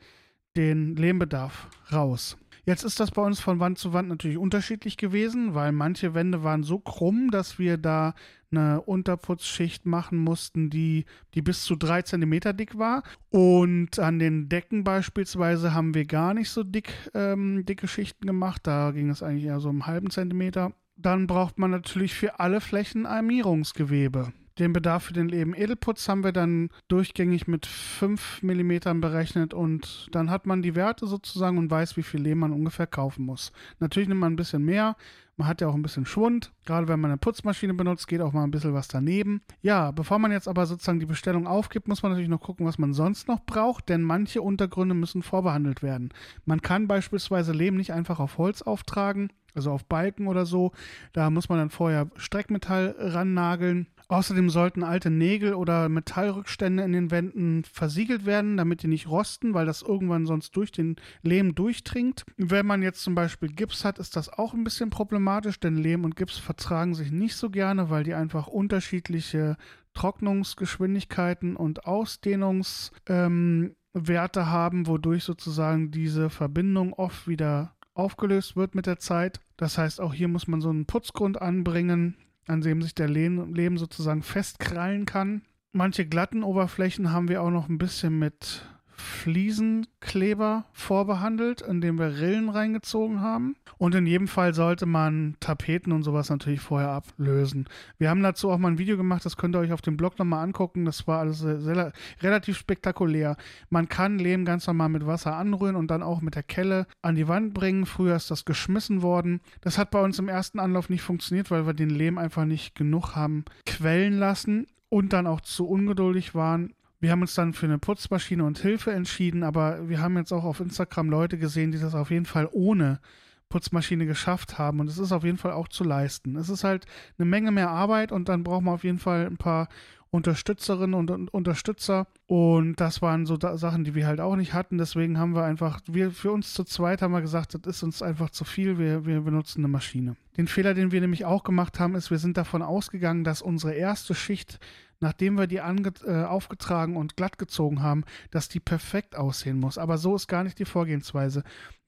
den 0.56 0.96
Lehmbedarf 0.96 1.68
raus. 1.92 2.38
Jetzt 2.66 2.86
ist 2.86 3.02
das 3.02 3.12
bei 3.12 3.22
uns 3.22 3.42
von 3.42 3.60
Wand 3.60 3.78
zu 3.78 3.92
Wand 3.92 4.08
natürlich 4.08 4.38
unterschiedlich 4.38 4.96
gewesen, 4.96 5.54
weil 5.54 5.74
manche 5.74 6.14
Wände 6.14 6.44
waren 6.44 6.64
so 6.64 6.80
krumm, 6.80 7.30
dass 7.30 7.60
wir 7.60 7.78
da 7.78 8.14
eine 8.52 8.82
Unterputzschicht 8.82 9.86
machen 9.86 10.18
mussten, 10.18 10.70
die, 10.70 11.04
die 11.34 11.42
bis 11.42 11.64
zu 11.64 11.76
drei 11.76 12.04
Zentimeter 12.04 12.54
dick 12.54 12.78
war. 12.78 13.04
Und 13.30 14.00
an 14.00 14.18
den 14.18 14.48
Decken 14.48 14.86
beispielsweise 14.86 15.74
haben 15.74 15.94
wir 15.94 16.06
gar 16.06 16.34
nicht 16.34 16.52
so 16.52 16.64
dick, 16.64 16.94
ähm, 17.14 17.66
dicke 17.66 17.90
Schichten 17.90 18.28
gemacht. 18.28 18.62
Da 18.64 18.92
ging 18.92 19.10
es 19.10 19.22
eigentlich 19.22 19.46
eher 19.46 19.60
so 19.60 19.70
um 19.70 19.82
einen 19.82 19.88
halben 19.88 20.10
Zentimeter. 20.10 20.72
Dann 20.96 21.28
braucht 21.28 21.60
man 21.60 21.72
natürlich 21.72 22.14
für 22.14 22.40
alle 22.40 22.62
Flächen 22.62 23.06
Armierungsgewebe. 23.06 24.32
Den 24.60 24.72
Bedarf 24.72 25.06
für 25.06 25.14
den 25.14 25.30
Lehm 25.30 25.56
Edelputz 25.56 26.08
haben 26.08 26.24
wir 26.24 26.32
dann 26.32 26.70
durchgängig 26.88 27.48
mit 27.48 27.66
5 27.66 28.44
mm 28.44 29.00
berechnet 29.02 29.54
und 29.54 30.08
dann 30.12 30.30
hat 30.30 30.46
man 30.46 30.62
die 30.62 30.76
Werte 30.76 31.08
sozusagen 31.08 31.58
und 31.58 31.72
weiß, 31.72 31.98
wie 31.98 32.04
viel 32.04 32.22
Lehm 32.22 32.40
man 32.40 32.52
ungefähr 32.52 32.86
kaufen 32.86 33.26
muss. 33.26 33.52
Natürlich 33.80 34.10
nimmt 34.10 34.22
man 34.22 34.34
ein 34.34 34.38
bisschen 34.38 34.64
mehr, 34.64 34.96
man 35.36 35.48
hat 35.48 35.62
ja 35.62 35.68
auch 35.68 35.74
ein 35.74 35.82
bisschen 35.82 36.06
Schwund. 36.06 36.52
Gerade 36.66 36.88
wenn 36.88 37.00
man 37.00 37.10
eine 37.10 37.18
Putzmaschine 37.18 37.74
benutzt, 37.74 38.08
geht 38.08 38.22
auch 38.22 38.34
mal 38.34 38.44
ein 38.44 38.52
bisschen 38.52 38.76
was 38.76 38.88
daneben. 38.88 39.42
Ja, 39.62 39.90
bevor 39.92 40.20
man 40.20 40.32
jetzt 40.32 40.48
aber 40.48 40.68
sozusagen 40.68 41.00
die 41.00 41.08
Bestellung 41.08 41.48
aufgibt, 41.48 41.88
muss 41.88 42.04
man 42.04 42.12
natürlich 42.12 42.30
noch 42.30 42.42
gucken, 42.42 42.68
was 42.68 42.78
man 42.78 42.94
sonst 42.94 43.28
noch 43.28 43.44
braucht, 43.44 43.90
denn 43.90 44.04
manche 44.04 44.44
Untergründe 44.44 44.94
müssen 44.94 45.24
vorbehandelt 45.24 45.82
werden. 45.82 46.14
Man 46.46 46.62
kann 46.62 46.88
beispielsweise 46.88 47.52
Lehm 47.52 47.76
nicht 47.76 47.94
einfach 47.94 48.20
auf 48.20 48.38
Holz 48.38 48.62
auftragen, 48.62 49.30
also 49.56 49.72
auf 49.72 49.86
Balken 49.86 50.28
oder 50.28 50.46
so. 50.46 50.72
Da 51.14 51.32
muss 51.32 51.50
man 51.50 51.58
dann 51.58 51.72
vorher 51.72 52.10
Streckmetall 52.16 52.96
rannageln 53.00 53.88
Außerdem 54.08 54.50
sollten 54.50 54.84
alte 54.84 55.10
Nägel 55.10 55.54
oder 55.54 55.90
Metallrückstände 55.90 56.84
in 56.84 56.92
den 56.92 57.12
Wänden 57.12 57.64
versiegelt 57.64 58.26
werden, 58.26 58.58
damit 58.58 58.84
die 58.84 58.88
nicht 58.88 59.08
rosten, 59.08 59.54
weil 59.54 59.66
das 59.66 59.82
irgendwann 59.82 60.26
sonst 60.26 60.56
durch 60.56 60.72
den 60.72 60.96
Lehm 61.22 61.56
durchdringt. 61.56 62.24
Wenn 62.38 62.66
man 62.66 62.82
jetzt 62.82 63.04
zum 63.04 63.16
Beispiel 63.16 63.50
Gips 63.50 63.86
hat, 63.86 64.00
ist 64.00 64.16
das 64.16 64.30
auch 64.30 64.54
ein 64.54 64.64
bisschen 64.64 64.90
problematisch, 64.90 65.60
denn 65.60 65.76
Lehm 65.76 66.04
und 66.04 66.16
Gips 66.16 66.38
vertragen 66.38 66.96
sich 66.96 67.12
nicht 67.12 67.36
so 67.36 67.50
gerne, 67.50 67.90
weil 67.90 68.04
die 68.04 68.14
einfach 68.14 68.48
unterschiedliche 68.48 69.58
Trocknungsgeschwindigkeiten 69.94 71.56
und 71.56 71.86
Ausdehnungswerte 71.86 72.96
ähm, 73.10 73.76
haben, 73.96 74.88
wodurch 74.88 75.24
sozusagen 75.24 75.92
diese 75.92 76.30
Verbindung 76.30 76.94
oft 76.94 77.28
wieder 77.28 77.76
aufgelöst 77.94 78.56
wird 78.56 78.76
mit 78.76 78.86
der 78.88 79.00
Zeit. 79.00 79.40
Das 79.58 79.78
heißt, 79.78 80.02
auch 80.02 80.14
hier 80.14 80.28
muss 80.28 80.48
man 80.48 80.62
so 80.62 80.70
einen 80.70 80.86
Putzgrund 80.86 81.42
anbringen, 81.42 82.16
an 82.48 82.62
dem 82.62 82.82
sich 82.82 82.96
der 82.96 83.10
Lehm 83.10 83.78
sozusagen 83.78 84.24
festkrallen 84.24 85.06
kann. 85.06 85.44
Manche 85.72 86.06
glatten 86.06 86.44
Oberflächen 86.44 87.12
haben 87.12 87.30
wir 87.30 87.42
auch 87.42 87.50
noch 87.50 87.70
ein 87.70 87.78
bisschen 87.78 88.20
mit 88.20 88.66
Fliesenkleber 89.04 90.66
vorbehandelt, 90.72 91.62
indem 91.62 92.00
wir 92.00 92.18
Rillen 92.18 92.50
reingezogen 92.50 93.22
haben. 93.22 93.56
Und 93.78 93.96
in 93.96 94.08
jedem 94.08 94.28
Fall 94.28 94.54
sollte 94.54 94.86
man 94.86 95.36
Tapeten 95.40 95.92
und 95.92 96.04
sowas 96.04 96.30
natürlich 96.30 96.62
vorher 96.62 96.90
ablösen. 96.90 97.68
Wir 97.98 98.10
haben 98.10 98.24
dazu 98.24 98.50
auch 98.50 98.58
mal 98.58 98.70
ein 98.70 98.78
Video 98.78 98.98
gemacht, 98.98 99.26
das 99.26 99.38
könnt 99.38 99.56
ihr 99.56 99.60
euch 99.60 99.74
auf 99.74 99.82
dem 99.82 99.98
Blog 99.98 100.18
nochmal 100.18 100.44
angucken. 100.44 100.86
Das 100.86 101.08
war 101.08 101.20
alles 101.20 101.40
sehr, 101.40 101.94
relativ 102.22 102.58
spektakulär. 102.58 103.36
Man 103.70 103.90
kann 103.90 104.20
Lehm 104.20 104.46
ganz 104.46 104.68
normal 104.68 104.90
mit 104.90 105.06
Wasser 105.06 105.36
anrühren 105.36 105.76
und 105.76 105.92
dann 105.92 106.02
auch 106.04 106.22
mit 106.22 106.36
der 106.36 106.44
Kelle 106.44 106.88
an 107.02 107.16
die 107.16 107.28
Wand 107.28 107.54
bringen. 107.54 107.86
Früher 107.86 108.16
ist 108.16 108.32
das 108.32 108.46
geschmissen 108.46 109.02
worden. 109.02 109.42
Das 109.62 109.78
hat 109.78 109.92
bei 109.92 110.02
uns 110.02 110.18
im 110.20 110.30
ersten 110.30 110.60
Anlauf 110.60 110.90
nicht 110.90 111.02
funktioniert, 111.02 111.52
weil 111.52 111.66
wir 111.66 111.74
den 111.74 111.90
Lehm 111.90 112.18
einfach 112.18 112.46
nicht 112.46 112.76
genug 112.76 113.16
haben 113.16 113.44
quellen 113.66 114.18
lassen 114.18 114.68
und 114.90 115.12
dann 115.12 115.28
auch 115.28 115.42
zu 115.42 115.68
ungeduldig 115.68 116.36
waren. 116.36 116.74
Wir 117.04 117.12
haben 117.12 117.22
uns 117.22 117.36
dann 117.36 117.52
für 117.52 117.66
eine 117.66 117.80
Putzmaschine 117.80 118.46
und 118.46 118.60
Hilfe 118.60 118.94
entschieden, 118.94 119.44
aber 119.44 119.90
wir 119.90 120.00
haben 120.00 120.16
jetzt 120.16 120.32
auch 120.32 120.46
auf 120.46 120.62
Instagram 120.62 121.10
Leute 121.10 121.38
gesehen, 121.38 121.74
die 121.74 121.78
das 121.78 121.96
auf 121.96 122.12
jeden 122.12 122.26
Fall 122.26 122.48
ohne 122.50 123.02
Putzmaschine 123.50 124.06
geschafft 124.06 124.58
haben 124.58 124.80
und 124.80 124.88
es 124.88 124.98
ist 124.98 125.12
auf 125.12 125.26
jeden 125.26 125.38
Fall 125.38 125.52
auch 125.52 125.68
zu 125.68 125.84
leisten. 125.84 126.38
Es 126.38 126.48
ist 126.48 126.64
halt 126.64 126.86
eine 127.18 127.26
Menge 127.26 127.52
mehr 127.52 127.70
Arbeit 127.70 128.14
und 128.14 128.30
dann 128.30 128.46
braucht 128.46 128.64
man 128.64 128.76
auf 128.76 128.86
jeden 128.86 129.00
Fall 129.00 129.26
ein 129.26 129.36
paar 129.36 129.68
Unterstützerinnen 130.12 130.94
und, 130.94 131.12
und 131.12 131.34
Unterstützer 131.34 132.08
und 132.26 132.76
das 132.78 133.02
waren 133.02 133.26
so 133.26 133.36
da 133.36 133.58
Sachen, 133.58 133.84
die 133.84 133.96
wir 133.96 134.08
halt 134.08 134.22
auch 134.22 134.38
nicht 134.38 134.54
hatten. 134.54 134.78
Deswegen 134.78 135.18
haben 135.20 135.36
wir 135.36 135.44
einfach, 135.44 135.82
wir 135.88 136.10
für 136.10 136.32
uns 136.32 136.54
zu 136.54 136.64
zweit 136.64 137.02
haben 137.02 137.12
wir 137.12 137.20
gesagt, 137.20 137.54
das 137.54 137.76
ist 137.76 137.84
uns 137.84 138.02
einfach 138.02 138.30
zu 138.30 138.46
viel, 138.46 138.78
wir, 138.78 139.06
wir 139.06 139.20
benutzen 139.20 139.60
eine 139.60 139.68
Maschine. 139.68 140.16
Den 140.38 140.48
Fehler, 140.48 140.74
den 140.74 140.94
wir 140.94 141.02
nämlich 141.02 141.26
auch 141.26 141.44
gemacht 141.44 141.82
haben, 141.82 141.96
ist, 141.96 142.12
wir 142.12 142.18
sind 142.18 142.38
davon 142.38 142.62
ausgegangen, 142.62 143.26
dass 143.26 143.42
unsere 143.42 143.74
erste 143.74 144.16
Schicht 144.16 144.60
nachdem 145.04 145.38
wir 145.38 145.48
die 145.48 145.58
äh, 145.58 146.24
aufgetragen 146.24 146.96
und 146.96 147.18
glatt 147.18 147.38
gezogen 147.38 147.84
haben, 147.84 148.06
dass 148.32 148.48
die 148.48 148.62
perfekt 148.62 149.16
aussehen 149.16 149.60
muss. 149.60 149.78
Aber 149.78 149.98
so 149.98 150.16
ist 150.16 150.28
gar 150.28 150.44
nicht 150.44 150.58
die 150.58 150.66
Vorgehensweise. 150.66 151.44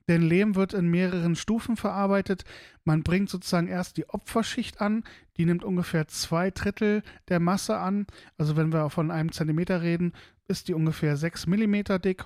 Denn 0.07 0.21
Lehm 0.21 0.55
wird 0.55 0.73
in 0.73 0.87
mehreren 0.87 1.35
Stufen 1.35 1.77
verarbeitet. 1.77 2.43
Man 2.83 3.01
bringt 3.01 3.29
sozusagen 3.29 3.67
erst 3.67 3.97
die 3.97 4.07
Opferschicht 4.09 4.81
an, 4.81 5.03
die 5.37 5.45
nimmt 5.45 5.63
ungefähr 5.63 6.07
zwei 6.07 6.51
Drittel 6.51 7.01
der 7.29 7.39
Masse 7.39 7.77
an. 7.77 8.05
Also 8.37 8.55
wenn 8.55 8.71
wir 8.71 8.89
von 8.91 9.09
einem 9.09 9.31
Zentimeter 9.31 9.81
reden, 9.81 10.13
ist 10.47 10.67
die 10.67 10.75
ungefähr 10.75 11.17
sechs 11.17 11.47
Millimeter 11.47 11.97
dick. 11.97 12.25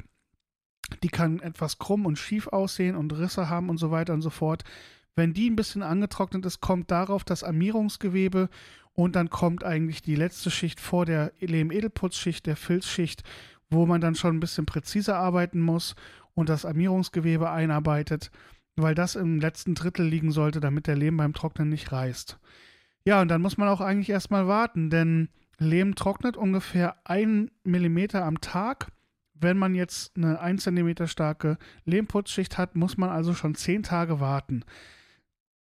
Die 1.03 1.09
kann 1.09 1.39
etwas 1.39 1.77
krumm 1.77 2.05
und 2.05 2.17
schief 2.17 2.47
aussehen 2.47 2.95
und 2.95 3.17
Risse 3.17 3.47
haben 3.47 3.69
und 3.69 3.77
so 3.77 3.91
weiter 3.91 4.13
und 4.13 4.23
so 4.23 4.31
fort. 4.31 4.63
Wenn 5.15 5.33
die 5.33 5.49
ein 5.49 5.55
bisschen 5.55 5.83
angetrocknet 5.83 6.45
ist, 6.45 6.61
kommt 6.61 6.91
darauf 6.91 7.23
das 7.23 7.43
Armierungsgewebe 7.43 8.49
und 8.99 9.15
dann 9.15 9.29
kommt 9.29 9.63
eigentlich 9.63 10.01
die 10.01 10.15
letzte 10.15 10.51
Schicht 10.51 10.81
vor 10.81 11.05
der 11.05 11.31
Lehm-Edelputzschicht, 11.39 12.45
der 12.45 12.57
Filzschicht, 12.57 13.23
wo 13.69 13.85
man 13.85 14.01
dann 14.01 14.15
schon 14.15 14.35
ein 14.35 14.39
bisschen 14.41 14.65
präziser 14.65 15.15
arbeiten 15.15 15.61
muss 15.61 15.95
und 16.33 16.49
das 16.49 16.65
Armierungsgewebe 16.65 17.49
einarbeitet, 17.49 18.29
weil 18.75 18.95
das 18.95 19.15
im 19.15 19.39
letzten 19.39 19.73
Drittel 19.73 20.05
liegen 20.05 20.33
sollte, 20.33 20.59
damit 20.59 20.85
der 20.85 20.97
Lehm 20.97 21.15
beim 21.15 21.33
Trocknen 21.33 21.69
nicht 21.69 21.93
reißt. 21.93 22.39
Ja, 23.05 23.21
und 23.21 23.29
dann 23.29 23.41
muss 23.41 23.57
man 23.57 23.69
auch 23.69 23.79
eigentlich 23.79 24.09
erstmal 24.09 24.49
warten, 24.49 24.89
denn 24.89 25.29
Lehm 25.59 25.95
trocknet 25.95 26.35
ungefähr 26.35 26.97
1 27.05 27.51
mm 27.63 27.99
am 28.15 28.41
Tag. 28.41 28.89
Wenn 29.33 29.57
man 29.57 29.75
jetzt 29.75 30.17
eine 30.17 30.41
1 30.41 30.63
cm 30.63 31.07
starke 31.07 31.57
Lehmputzschicht 31.85 32.57
hat, 32.57 32.75
muss 32.75 32.97
man 32.97 33.09
also 33.09 33.33
schon 33.33 33.55
10 33.55 33.83
Tage 33.83 34.19
warten 34.19 34.65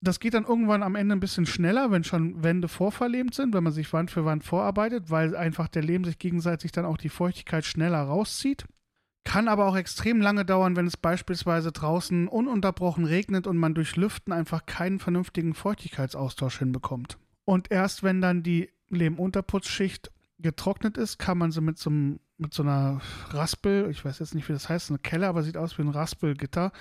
das 0.03 0.19
geht 0.19 0.33
dann 0.33 0.43
irgendwann 0.43 0.83
am 0.83 0.95
Ende 0.95 1.15
ein 1.15 1.21
bisschen 1.21 1.45
schneller, 1.45 1.89
wenn 1.89 2.03
schon 2.03 2.43
Wände 2.43 2.67
vorverlebt 2.67 3.33
sind, 3.33 3.53
wenn 3.53 3.63
man 3.63 3.71
sich 3.71 3.93
Wand 3.93 4.11
für 4.11 4.25
Wand 4.25 4.43
vorarbeitet, 4.43 5.09
weil 5.09 5.35
einfach 5.35 5.69
der 5.69 5.81
Lehm 5.81 6.03
sich 6.03 6.19
gegenseitig 6.19 6.73
dann 6.73 6.85
auch 6.85 6.97
die 6.97 7.09
Feuchtigkeit 7.09 7.63
schneller 7.63 8.01
rauszieht. 8.01 8.65
Kann 9.23 9.47
aber 9.47 9.65
auch 9.65 9.77
extrem 9.77 10.19
lange 10.19 10.43
dauern, 10.43 10.75
wenn 10.75 10.87
es 10.87 10.97
beispielsweise 10.97 11.71
draußen 11.71 12.27
ununterbrochen 12.27 13.05
regnet 13.05 13.47
und 13.47 13.57
man 13.57 13.73
durch 13.73 13.95
Lüften 13.95 14.33
einfach 14.33 14.65
keinen 14.65 14.99
vernünftigen 14.99 15.53
Feuchtigkeitsaustausch 15.53 16.59
hinbekommt. 16.59 17.17
Und 17.45 17.71
erst 17.71 18.03
wenn 18.03 18.19
dann 18.19 18.43
die 18.43 18.69
Lehmunterputzschicht 18.89 20.11
getrocknet 20.39 20.97
ist, 20.97 21.17
kann 21.17 21.37
man 21.37 21.53
sie 21.53 21.61
mit 21.61 21.77
so, 21.77 21.89
mit 21.89 22.53
so 22.53 22.63
einer 22.63 22.99
Raspel, 23.29 23.89
ich 23.89 24.03
weiß 24.03 24.19
jetzt 24.19 24.35
nicht, 24.35 24.49
wie 24.49 24.53
das 24.53 24.67
heißt, 24.67 24.89
eine 24.89 24.99
Kelle, 24.99 25.27
aber 25.27 25.43
sieht 25.43 25.55
aus 25.55 25.77
wie 25.77 25.83
ein 25.83 25.89
Raspelgitter, 25.89 26.73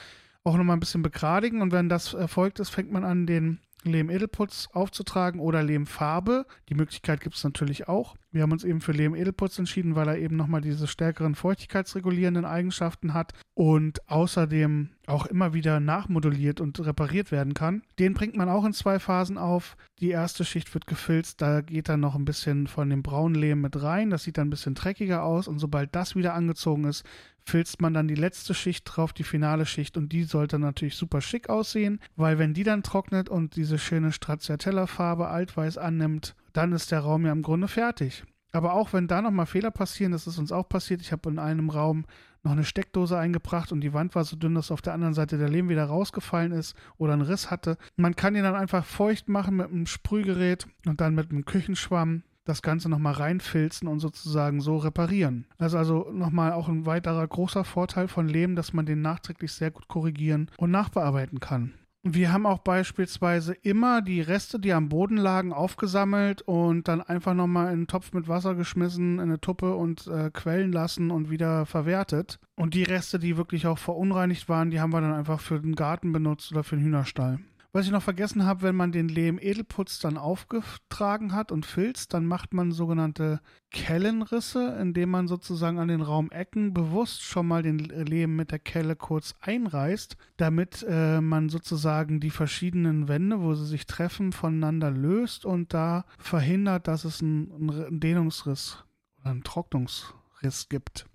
auch 0.45 0.57
nochmal 0.57 0.77
ein 0.77 0.81
bisschen 0.81 1.03
begradigen 1.03 1.63
und 1.63 1.73
wenn 1.73 1.89
das 1.89 2.15
erfolgt 2.15 2.61
ist, 2.61 2.71
fängt 2.71 2.91
man 2.93 3.05
an, 3.05 3.27
den 3.27 3.61
Lehm-Edelputz 3.85 4.69
aufzutragen 4.73 5.41
oder 5.41 5.63
Lehmfarbe. 5.63 6.47
Die 6.69 6.75
Möglichkeit 6.75 7.21
gibt 7.21 7.37
es 7.37 7.45
natürlich 7.45 7.89
auch. 7.89 8.17
Wir 8.33 8.43
haben 8.43 8.53
uns 8.53 8.65
eben 8.65 8.81
für 8.81 8.93
Lehm-Edelputz 8.93 9.59
entschieden, 9.59 9.95
weil 9.95 10.09
er 10.09 10.19
eben 10.19 10.37
nochmal 10.37 10.63
diese 10.63 10.87
stärkeren 10.87 11.35
feuchtigkeitsregulierenden 11.35 12.47
Eigenschaften 12.47 13.13
hat 13.13 13.35
und 13.53 14.09
außerdem 14.09 14.89
auch 15.07 15.27
immer 15.27 15.53
wieder 15.53 15.81
nachmoduliert 15.81 16.61
und 16.61 16.81
repariert 16.81 17.31
werden 17.31 17.53
kann. 17.53 17.83
Den 17.99 18.15
bringt 18.15 18.35
man 18.35 18.49
auch 18.49 18.65
in 18.65 18.73
zwei 18.73 18.99
Phasen 18.99 19.37
auf. 19.37 19.77
Die 20.01 20.09
erste 20.09 20.47
Schicht 20.47 20.73
wird 20.73 20.87
gefilzt, 20.87 21.43
da 21.43 21.61
geht 21.61 21.91
dann 21.91 22.01
noch 22.01 22.15
ein 22.15 22.25
bisschen 22.25 22.67
von 22.69 22.89
dem 22.89 23.03
braunen 23.03 23.35
Lehm 23.35 23.61
mit 23.61 23.83
rein. 23.83 24.09
Das 24.09 24.23
sieht 24.23 24.39
dann 24.39 24.47
ein 24.47 24.51
bisschen 24.51 24.75
dreckiger 24.75 25.23
aus 25.23 25.47
und 25.47 25.59
sobald 25.59 25.95
das 25.95 26.17
wieder 26.17 26.33
angezogen 26.33 26.85
ist, 26.85 27.05
filzt 27.45 27.83
man 27.83 27.93
dann 27.93 28.09
die 28.09 28.15
letzte 28.15 28.55
Schicht 28.55 28.85
drauf, 28.87 29.13
die 29.13 29.25
finale 29.25 29.67
Schicht 29.67 29.97
und 29.97 30.13
die 30.13 30.25
sollte 30.25 30.59
natürlich 30.59 30.97
super 30.97 31.21
schick 31.21 31.51
aussehen, 31.51 32.01
weil 32.17 32.39
wenn 32.39 32.55
die 32.55 32.63
dann 32.63 32.83
trocknet 32.83 33.29
und 33.29 33.57
diese 33.57 33.79
schöne 33.79 34.13
Stracciatella-Farbe 34.13 35.29
altweiß 35.29 35.77
annimmt, 35.77 36.35
dann 36.53 36.73
ist 36.73 36.91
der 36.91 37.01
Raum 37.01 37.27
ja 37.27 37.33
im 37.33 37.43
Grunde 37.43 37.69
fertig. 37.69 38.25
Aber 38.53 38.75
auch 38.75 38.93
wenn 38.93 39.09
da 39.09 39.23
nochmal 39.23 39.47
Fehler 39.47 39.71
passieren, 39.71 40.13
das 40.13 40.27
ist 40.27 40.39
uns 40.39 40.53
auch 40.53 40.69
passiert, 40.69 41.01
ich 41.01 41.11
habe 41.11 41.31
in 41.31 41.39
einem 41.39 41.71
Raum 41.71 42.05
noch 42.43 42.53
eine 42.53 42.65
Steckdose 42.65 43.17
eingebracht 43.17 43.73
und 43.73 43.81
die 43.81 43.95
Wand 43.95 44.15
war 44.15 44.25
so 44.25 44.37
dünn, 44.37 44.55
dass 44.55 44.71
auf 44.71 44.83
der 44.83 44.93
anderen 44.93 45.15
Seite 45.15 45.39
der 45.39 45.49
Lehm 45.49 45.69
wieder 45.69 45.85
rausgefallen 45.85 46.53
ist 46.53 46.77
oder 46.99 47.15
einen 47.15 47.23
Riss 47.23 47.51
hatte. 47.51 47.79
Man 47.97 48.17
kann 48.17 48.35
ihn 48.35 48.43
dann 48.43 48.55
einfach 48.55 48.85
feucht 48.85 49.29
machen 49.29 49.57
mit 49.57 49.69
einem 49.69 49.87
Sprühgerät 49.87 50.67
und 50.87 51.01
dann 51.01 51.15
mit 51.15 51.31
einem 51.31 51.45
Küchenschwamm 51.45 52.25
das 52.45 52.61
Ganze 52.61 52.89
nochmal 52.89 53.15
reinfilzen 53.15 53.87
und 53.87 54.01
sozusagen 54.01 54.61
so 54.61 54.77
reparieren. 54.77 55.47
Das 55.59 55.73
ist 55.73 55.79
also 55.79 56.11
nochmal 56.13 56.53
auch 56.53 56.69
ein 56.69 56.87
weiterer 56.87 57.27
großer 57.27 57.65
Vorteil 57.65 58.09
von 58.09 58.29
Lehm, 58.29 58.57
dass 58.57 58.73
man 58.73 58.85
den 58.85 59.01
nachträglich 59.01 59.53
sehr 59.53 59.71
gut 59.71 59.87
korrigieren 59.87 60.51
und 60.57 60.73
nachbearbeiten 60.73 61.39
kann. 61.39 61.75
Wir 62.05 62.33
haben 62.33 62.47
auch 62.47 62.59
beispielsweise 62.59 63.53
immer 63.53 64.03
die 64.03 64.21
Reste, 64.21 64.59
die 64.59 64.73
am 64.73 64.89
Boden 64.89 65.17
lagen, 65.17 65.53
aufgesammelt 65.53 66.43
und 66.43 66.89
dann 66.89 67.01
einfach 67.01 67.33
nochmal 67.33 67.67
in 67.67 67.73
einen 67.73 67.87
Topf 67.87 68.13
mit 68.13 68.27
Wasser 68.27 68.57
geschmissen, 68.57 69.15
in 69.15 69.21
eine 69.21 69.41
Tuppe 69.41 69.77
und 69.77 70.09
äh, 70.09 70.31
quellen 70.33 70.73
lassen 70.73 71.13
und 71.13 71.31
wieder 71.31 71.65
verwertet. 71.65 72.41
Und 72.57 72.75
die 72.75 72.83
Reste, 72.83 73.21
die 73.21 73.37
wirklich 73.37 73.69
auch 73.69 73.79
verunreinigt 73.79 74.49
waren, 74.49 74.71
die 74.71 74.81
haben 74.81 74.93
wir 74.93 75.01
dann 75.01 75.15
einfach 75.15 75.41
für 75.41 75.61
den 75.61 75.77
Garten 75.77 76.11
benutzt 76.11 76.51
oder 76.51 76.65
für 76.65 76.75
den 76.75 76.85
Hühnerstall. 76.85 77.39
Was 77.75 77.87
ich 77.87 77.91
noch 77.91 78.03
vergessen 78.03 78.45
habe, 78.45 78.63
wenn 78.63 78.77
man 78.77 78.93
den 78.93 79.09
Lehm-Edelputz 79.09 79.99
dann 79.99 80.19
aufgetragen 80.19 81.33
hat 81.33 81.51
und 81.51 81.65
filzt, 81.65 82.13
dann 82.13 82.27
macht 82.27 82.53
man 82.53 82.71
sogenannte 82.71 83.41
Kellenrisse, 83.71 84.77
indem 84.79 85.09
man 85.09 85.27
sozusagen 85.27 85.79
an 85.79 85.89
den 85.89 86.03
Raumecken 86.03 86.75
bewusst 86.75 87.23
schon 87.23 87.49
mal 87.49 87.63
den 87.63 87.79
Lehm 87.79 88.37
mit 88.37 88.51
der 88.51 88.59
Kelle 88.59 88.95
kurz 88.95 89.35
einreißt, 89.41 90.19
damit 90.37 90.85
äh, 90.87 91.23
man 91.23 91.49
sozusagen 91.49 92.21
die 92.21 92.29
verschiedenen 92.29 93.09
Wände, 93.09 93.41
wo 93.41 93.55
sie 93.55 93.67
sich 93.67 93.87
treffen, 93.87 94.33
voneinander 94.33 94.91
löst 94.91 95.47
und 95.47 95.73
da 95.73 96.05
verhindert, 96.19 96.89
dass 96.89 97.07
es 97.07 97.23
einen, 97.23 97.71
einen 97.71 98.01
Dehnungsriss 98.01 98.85
oder 99.19 99.31
einen 99.31 99.45
Trocknungsriss 99.45 100.69
gibt. 100.69 101.07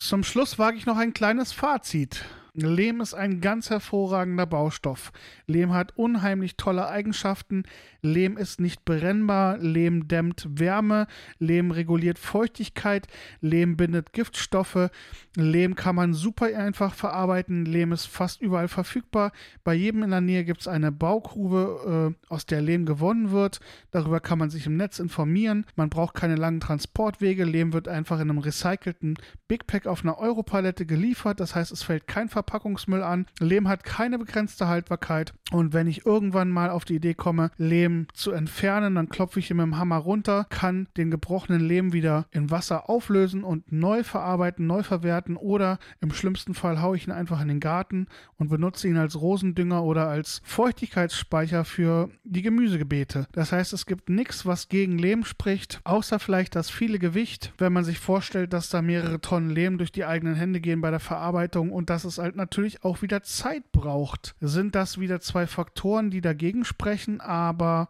Zum 0.00 0.24
Schluss 0.24 0.58
wage 0.58 0.76
ich 0.76 0.86
noch 0.86 0.96
ein 0.96 1.14
kleines 1.14 1.52
Fazit. 1.52 2.24
Lehm 2.56 3.00
ist 3.00 3.14
ein 3.14 3.40
ganz 3.40 3.68
hervorragender 3.68 4.46
Baustoff. 4.46 5.10
Lehm 5.48 5.72
hat 5.72 5.92
unheimlich 5.96 6.56
tolle 6.56 6.86
Eigenschaften. 6.86 7.64
Lehm 8.00 8.36
ist 8.36 8.60
nicht 8.60 8.84
brennbar. 8.84 9.58
Lehm 9.58 10.06
dämmt 10.06 10.46
Wärme. 10.48 11.08
Lehm 11.40 11.72
reguliert 11.72 12.16
Feuchtigkeit. 12.16 13.08
Lehm 13.40 13.76
bindet 13.76 14.12
Giftstoffe. 14.12 14.88
Lehm 15.34 15.74
kann 15.74 15.96
man 15.96 16.14
super 16.14 16.46
einfach 16.56 16.94
verarbeiten. 16.94 17.64
Lehm 17.64 17.90
ist 17.90 18.06
fast 18.06 18.40
überall 18.40 18.68
verfügbar. 18.68 19.32
Bei 19.64 19.74
jedem 19.74 20.04
in 20.04 20.10
der 20.10 20.20
Nähe 20.20 20.44
gibt 20.44 20.60
es 20.60 20.68
eine 20.68 20.92
Baugrube, 20.92 22.14
äh, 22.16 22.32
aus 22.32 22.46
der 22.46 22.62
Lehm 22.62 22.86
gewonnen 22.86 23.32
wird. 23.32 23.58
Darüber 23.90 24.20
kann 24.20 24.38
man 24.38 24.50
sich 24.50 24.66
im 24.66 24.76
Netz 24.76 25.00
informieren. 25.00 25.66
Man 25.74 25.90
braucht 25.90 26.14
keine 26.14 26.36
langen 26.36 26.60
Transportwege. 26.60 27.42
Lehm 27.44 27.72
wird 27.72 27.88
einfach 27.88 28.20
in 28.20 28.30
einem 28.30 28.38
recycelten 28.38 29.18
Big 29.48 29.66
Pack 29.66 29.88
auf 29.88 30.04
einer 30.04 30.18
Europalette 30.18 30.86
geliefert. 30.86 31.40
Das 31.40 31.56
heißt, 31.56 31.72
es 31.72 31.82
fällt 31.82 32.06
kein 32.06 32.28
Ver 32.28 32.43
Verpackungsmüll 32.44 33.02
an. 33.02 33.26
Lehm 33.40 33.68
hat 33.68 33.84
keine 33.84 34.18
begrenzte 34.18 34.68
Haltbarkeit. 34.68 35.32
Und 35.50 35.72
wenn 35.72 35.86
ich 35.86 36.04
irgendwann 36.04 36.50
mal 36.50 36.70
auf 36.70 36.84
die 36.84 36.96
Idee 36.96 37.14
komme, 37.14 37.50
Lehm 37.56 38.06
zu 38.12 38.32
entfernen, 38.32 38.94
dann 38.94 39.08
klopfe 39.08 39.38
ich 39.38 39.50
ihn 39.50 39.56
mit 39.56 39.64
dem 39.64 39.78
Hammer 39.78 39.96
runter, 39.96 40.46
kann 40.50 40.88
den 40.96 41.10
gebrochenen 41.10 41.60
Lehm 41.60 41.92
wieder 41.92 42.26
in 42.30 42.50
Wasser 42.50 42.90
auflösen 42.90 43.44
und 43.44 43.72
neu 43.72 44.04
verarbeiten, 44.04 44.66
neu 44.66 44.82
verwerten 44.82 45.36
oder 45.36 45.78
im 46.00 46.12
schlimmsten 46.12 46.54
Fall 46.54 46.82
haue 46.82 46.96
ich 46.96 47.06
ihn 47.06 47.12
einfach 47.12 47.40
in 47.40 47.48
den 47.48 47.60
Garten 47.60 48.08
und 48.36 48.50
benutze 48.50 48.88
ihn 48.88 48.96
als 48.96 49.20
Rosendünger 49.20 49.82
oder 49.82 50.08
als 50.08 50.42
Feuchtigkeitsspeicher 50.44 51.64
für 51.64 52.10
die 52.24 52.42
Gemüsegebeete. 52.42 53.26
Das 53.32 53.52
heißt, 53.52 53.72
es 53.72 53.86
gibt 53.86 54.08
nichts, 54.08 54.44
was 54.44 54.68
gegen 54.68 54.98
Lehm 54.98 55.24
spricht, 55.24 55.80
außer 55.84 56.18
vielleicht 56.18 56.56
das 56.56 56.70
viele 56.70 56.98
Gewicht, 56.98 57.52
wenn 57.58 57.72
man 57.72 57.84
sich 57.84 57.98
vorstellt, 57.98 58.52
dass 58.52 58.68
da 58.68 58.82
mehrere 58.82 59.20
Tonnen 59.20 59.50
Lehm 59.50 59.78
durch 59.78 59.92
die 59.92 60.04
eigenen 60.04 60.34
Hände 60.34 60.60
gehen 60.60 60.80
bei 60.80 60.90
der 60.90 61.00
Verarbeitung 61.00 61.70
und 61.72 61.90
dass 61.90 62.04
es 62.04 62.18
halt 62.18 62.33
natürlich 62.36 62.84
auch 62.84 63.02
wieder 63.02 63.22
Zeit 63.22 63.72
braucht. 63.72 64.34
Sind 64.40 64.74
das 64.74 64.98
wieder 64.98 65.20
zwei 65.20 65.46
Faktoren, 65.46 66.10
die 66.10 66.20
dagegen 66.20 66.64
sprechen, 66.64 67.20
aber 67.20 67.88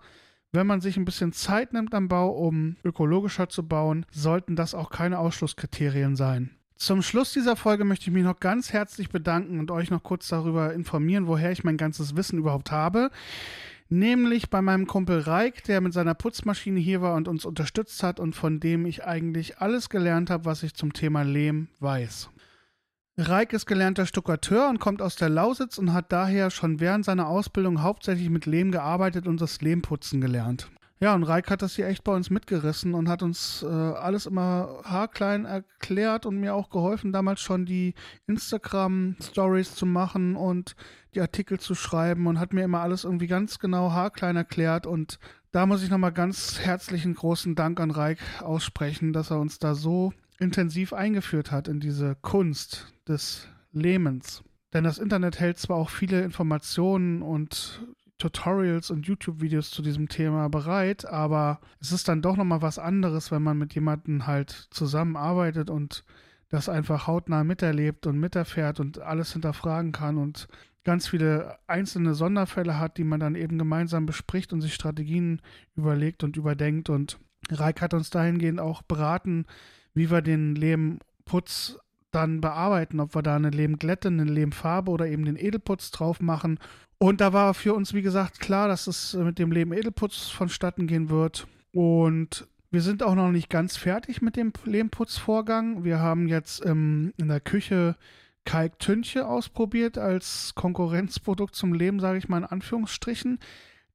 wenn 0.52 0.66
man 0.66 0.80
sich 0.80 0.96
ein 0.96 1.04
bisschen 1.04 1.32
Zeit 1.32 1.72
nimmt 1.72 1.94
am 1.94 2.08
Bau, 2.08 2.30
um 2.30 2.76
ökologischer 2.84 3.48
zu 3.48 3.66
bauen, 3.66 4.06
sollten 4.12 4.54
das 4.56 4.74
auch 4.74 4.90
keine 4.90 5.18
Ausschlusskriterien 5.18 6.14
sein. 6.14 6.50
Zum 6.76 7.02
Schluss 7.02 7.32
dieser 7.32 7.56
Folge 7.56 7.84
möchte 7.84 8.06
ich 8.06 8.12
mich 8.12 8.24
noch 8.24 8.40
ganz 8.40 8.72
herzlich 8.72 9.08
bedanken 9.08 9.58
und 9.58 9.70
euch 9.70 9.90
noch 9.90 10.02
kurz 10.02 10.28
darüber 10.28 10.72
informieren, 10.74 11.26
woher 11.26 11.50
ich 11.50 11.64
mein 11.64 11.76
ganzes 11.76 12.16
Wissen 12.16 12.38
überhaupt 12.38 12.70
habe. 12.70 13.10
Nämlich 13.88 14.50
bei 14.50 14.62
meinem 14.62 14.86
Kumpel 14.86 15.20
Reik, 15.20 15.64
der 15.64 15.80
mit 15.80 15.92
seiner 15.92 16.14
Putzmaschine 16.14 16.80
hier 16.80 17.00
war 17.00 17.14
und 17.14 17.28
uns 17.28 17.44
unterstützt 17.44 18.02
hat 18.02 18.18
und 18.18 18.34
von 18.34 18.60
dem 18.60 18.86
ich 18.86 19.04
eigentlich 19.04 19.58
alles 19.58 19.88
gelernt 19.88 20.30
habe, 20.30 20.46
was 20.46 20.62
ich 20.62 20.74
zum 20.74 20.92
Thema 20.92 21.22
Lehm 21.22 21.68
weiß. 21.80 22.30
Reik 23.16 23.52
ist 23.52 23.66
gelernter 23.66 24.06
Stuckateur 24.06 24.68
und 24.68 24.80
kommt 24.80 25.00
aus 25.00 25.14
der 25.14 25.28
Lausitz 25.28 25.78
und 25.78 25.92
hat 25.92 26.11
daher 26.11 26.50
schon 26.50 26.80
während 26.80 27.04
seiner 27.04 27.28
Ausbildung 27.28 27.80
hauptsächlich 27.80 28.28
mit 28.28 28.44
Lehm 28.44 28.73
gearbeitet 28.73 29.28
und 29.28 29.40
das 29.40 29.61
Lehmputzen 29.61 30.21
gelernt. 30.21 30.68
Ja, 30.99 31.14
und 31.14 31.23
Reik 31.23 31.49
hat 31.49 31.62
das 31.62 31.76
hier 31.76 31.87
echt 31.87 32.02
bei 32.02 32.12
uns 32.12 32.30
mitgerissen 32.30 32.92
und 32.94 33.09
hat 33.09 33.23
uns 33.23 33.62
äh, 33.62 33.66
alles 33.66 34.26
immer 34.26 34.80
haarklein 34.83 35.44
erklärt 35.44 36.26
und 36.26 36.40
mir 36.40 36.56
auch 36.56 36.71
geholfen, 36.71 37.12
damals 37.12 37.40
schon 37.40 37.66
die 37.66 37.94
Instagram-Stories 38.26 39.76
zu 39.76 39.87
machen 39.87 40.35
und 40.35 40.75
die 41.14 41.21
Artikel 41.21 41.61
zu 41.61 41.76
schreiben 41.76 42.26
und 42.26 42.40
hat 42.40 42.52
mir 42.52 42.64
immer 42.64 42.80
alles 42.80 43.04
irgendwie 43.04 43.28
ganz 43.28 43.61
genau 43.61 43.92
haarklein 43.92 44.35
erklärt 44.35 44.87
und 44.88 45.21
da 45.52 45.66
muss 45.66 45.85
ich 45.85 45.90
nochmal 45.90 46.12
ganz 46.12 46.59
herzlichen 46.59 47.14
großen 47.14 47.54
Dank 47.54 47.78
an 47.78 47.92
Reik 47.92 48.18
aussprechen, 48.40 49.12
dass 49.12 49.30
er 49.30 49.38
uns 49.38 49.61
da 49.61 49.76
so 49.76 50.12
intensiv 50.44 50.92
eingeführt 50.92 51.50
hat 51.50 51.66
in 51.66 51.80
diese 51.80 52.16
Kunst 52.22 52.92
des 53.08 53.48
Lehmens. 53.72 54.44
Denn 54.72 54.84
das 54.84 54.98
Internet 54.98 55.40
hält 55.40 55.58
zwar 55.58 55.76
auch 55.76 55.90
viele 55.90 56.22
Informationen 56.22 57.22
und 57.22 57.82
Tutorials 58.18 58.90
und 58.90 59.06
YouTube-Videos 59.06 59.70
zu 59.70 59.82
diesem 59.82 60.08
Thema 60.08 60.48
bereit, 60.48 61.04
aber 61.04 61.60
es 61.80 61.90
ist 61.90 62.09
dann 62.09 62.22
doch 62.22 62.37
nochmal 62.37 62.62
was 62.62 62.78
anderes, 62.78 63.30
wenn 63.30 63.42
man 63.42 63.59
mit 63.59 63.74
jemandem 63.74 64.26
halt 64.26 64.50
zusammenarbeitet 64.70 65.68
und 65.68 66.04
das 66.48 66.68
einfach 66.68 67.07
hautnah 67.07 67.42
miterlebt 67.42 68.07
und 68.07 68.18
miterfährt 68.20 68.78
und 68.78 69.00
alles 69.00 69.33
hinterfragen 69.33 69.92
kann 69.92 70.16
und 70.18 70.46
ganz 70.85 71.09
viele 71.09 71.59
einzelne 71.66 72.14
Sonderfälle 72.14 72.78
hat, 72.78 72.98
die 72.98 73.04
man 73.04 73.20
dann 73.20 73.35
eben 73.35 73.59
gemeinsam 73.59 74.07
bespricht 74.07 74.52
und 74.52 74.61
sich 74.61 74.74
Strategien 74.74 75.40
überlegt 75.74 76.22
und 76.22 76.37
überdenkt. 76.37 76.90
Und 76.90 77.18
Reik 77.50 77.80
hat 77.80 77.94
uns 77.94 78.11
dahingehend 78.11 78.61
auch 78.61 78.83
beraten, 78.83 79.46
wie 79.94 80.11
wir 80.11 80.22
den 80.22 80.54
Lehmputz 80.54 81.78
dann 82.11 82.40
bearbeiten, 82.40 83.00
ob 83.00 83.14
wir 83.14 83.22
da 83.22 83.37
eine 83.37 83.50
Lehmglätte, 83.50 84.09
eine 84.09 84.24
Lehmfarbe 84.24 84.90
oder 84.90 85.07
eben 85.07 85.24
den 85.24 85.37
Edelputz 85.37 85.90
drauf 85.90 86.20
machen. 86.20 86.59
Und 86.98 87.20
da 87.20 87.33
war 87.33 87.54
für 87.54 87.74
uns, 87.74 87.92
wie 87.92 88.02
gesagt, 88.02 88.40
klar, 88.40 88.68
dass 88.68 88.87
es 88.87 89.14
mit 89.14 89.38
dem 89.38 89.50
Lehm-Edelputz 89.50 90.28
vonstatten 90.30 90.87
gehen 90.87 91.11
wird. 91.11 91.46
Und 91.72 92.46
wir 92.70 92.80
sind 92.80 93.02
auch 93.02 93.14
noch 93.14 93.30
nicht 93.30 93.50
ganz 93.50 93.76
fertig 93.76 94.22
mit 94.22 94.37
dem 94.37 94.52
Lehmputzvorgang. 94.64 95.85
Wir 95.85 95.98
haben 95.98 96.28
jetzt 96.28 96.64
ähm, 96.64 97.12
in 97.16 97.28
der 97.28 97.40
Küche 97.40 97.96
Kalktünche 98.44 99.26
ausprobiert 99.26 99.98
als 99.98 100.54
Konkurrenzprodukt 100.54 101.54
zum 101.54 101.72
Lehm, 101.72 101.98
sage 101.98 102.18
ich 102.18 102.28
mal 102.28 102.38
in 102.38 102.44
Anführungsstrichen. 102.44 103.38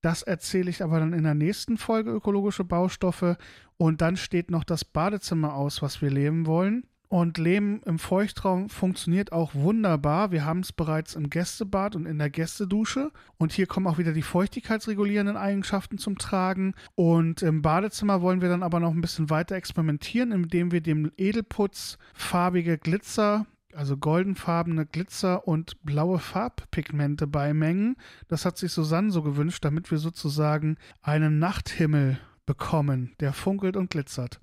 Das 0.01 0.23
erzähle 0.23 0.69
ich 0.69 0.81
aber 0.81 0.99
dann 0.99 1.13
in 1.13 1.23
der 1.23 1.35
nächsten 1.35 1.77
Folge 1.77 2.12
ökologische 2.12 2.63
Baustoffe. 2.63 3.38
Und 3.81 4.01
dann 4.01 4.17
steht 4.17 4.51
noch 4.51 4.65
das 4.65 4.83
Badezimmer 4.83 5.53
aus, 5.53 5.81
was 5.81 6.01
wir 6.01 6.09
leben 6.09 6.45
wollen. 6.45 6.83
Und 7.07 7.37
Leben 7.37 7.81
im 7.85 7.97
Feuchtraum 7.97 8.69
funktioniert 8.69 9.31
auch 9.31 9.55
wunderbar. 9.55 10.31
Wir 10.31 10.43
haben 10.43 10.59
es 10.59 10.73
bereits 10.73 11.15
im 11.15 11.29
Gästebad 11.29 11.95
und 11.95 12.05
in 12.05 12.19
der 12.19 12.29
Gästedusche. 12.29 13.11
Und 13.37 13.53
hier 13.53 13.67
kommen 13.67 13.87
auch 13.87 13.97
wieder 13.97 14.11
die 14.11 14.21
feuchtigkeitsregulierenden 14.21 15.37
Eigenschaften 15.37 15.97
zum 15.97 16.17
Tragen. 16.17 16.75
Und 16.95 17.41
im 17.41 17.61
Badezimmer 17.61 18.21
wollen 18.21 18.41
wir 18.41 18.49
dann 18.49 18.63
aber 18.63 18.81
noch 18.81 18.91
ein 18.91 19.01
bisschen 19.01 19.29
weiter 19.29 19.55
experimentieren, 19.55 20.33
indem 20.33 20.73
wir 20.73 20.81
dem 20.81 21.09
Edelputz 21.17 21.97
farbige 22.13 22.77
Glitzer 22.77 23.45
also 23.75 23.97
goldenfarbene 23.97 24.87
Glitzer 24.87 25.47
und 25.47 25.83
blaue 25.83 26.17
Farbpigmente 26.17 27.27
beimengen. 27.27 27.97
Das 28.27 28.43
hat 28.43 28.57
sich 28.57 28.71
Susanne 28.71 29.11
so 29.11 29.21
gewünscht, 29.21 29.63
damit 29.63 29.91
wir 29.91 29.99
sozusagen 29.99 30.77
einen 31.03 31.37
Nachthimmel 31.37 32.19
bekommen, 32.49 33.13
der 33.19 33.31
funkelt 33.31 33.77
und 33.77 33.91
glitzert. 33.91 34.41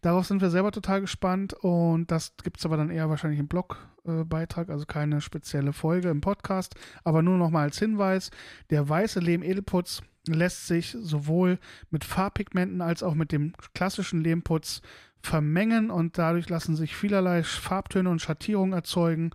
Darauf 0.00 0.26
sind 0.26 0.40
wir 0.40 0.48
selber 0.48 0.72
total 0.72 1.02
gespannt 1.02 1.52
und 1.52 2.10
das 2.10 2.34
gibt 2.42 2.58
es 2.58 2.64
aber 2.64 2.78
dann 2.78 2.88
eher 2.88 3.10
wahrscheinlich 3.10 3.38
im 3.38 3.46
Blogbeitrag, 3.46 4.70
also 4.70 4.86
keine 4.86 5.20
spezielle 5.20 5.74
Folge 5.74 6.08
im 6.08 6.22
Podcast. 6.22 6.74
Aber 7.04 7.20
nur 7.20 7.36
nochmal 7.36 7.64
als 7.64 7.78
Hinweis: 7.78 8.30
Der 8.70 8.88
weiße 8.88 9.20
Lehm-Edelputz 9.20 10.00
lässt 10.26 10.66
sich 10.66 10.96
sowohl 10.98 11.58
mit 11.90 12.04
Farbpigmenten 12.04 12.80
als 12.80 13.02
auch 13.02 13.14
mit 13.14 13.32
dem 13.32 13.52
klassischen 13.74 14.22
Lehmputz 14.22 14.80
vermengen 15.20 15.90
und 15.90 16.16
dadurch 16.16 16.48
lassen 16.48 16.74
sich 16.74 16.96
vielerlei 16.96 17.42
Farbtöne 17.42 18.08
und 18.08 18.22
Schattierungen 18.22 18.72
erzeugen. 18.72 19.30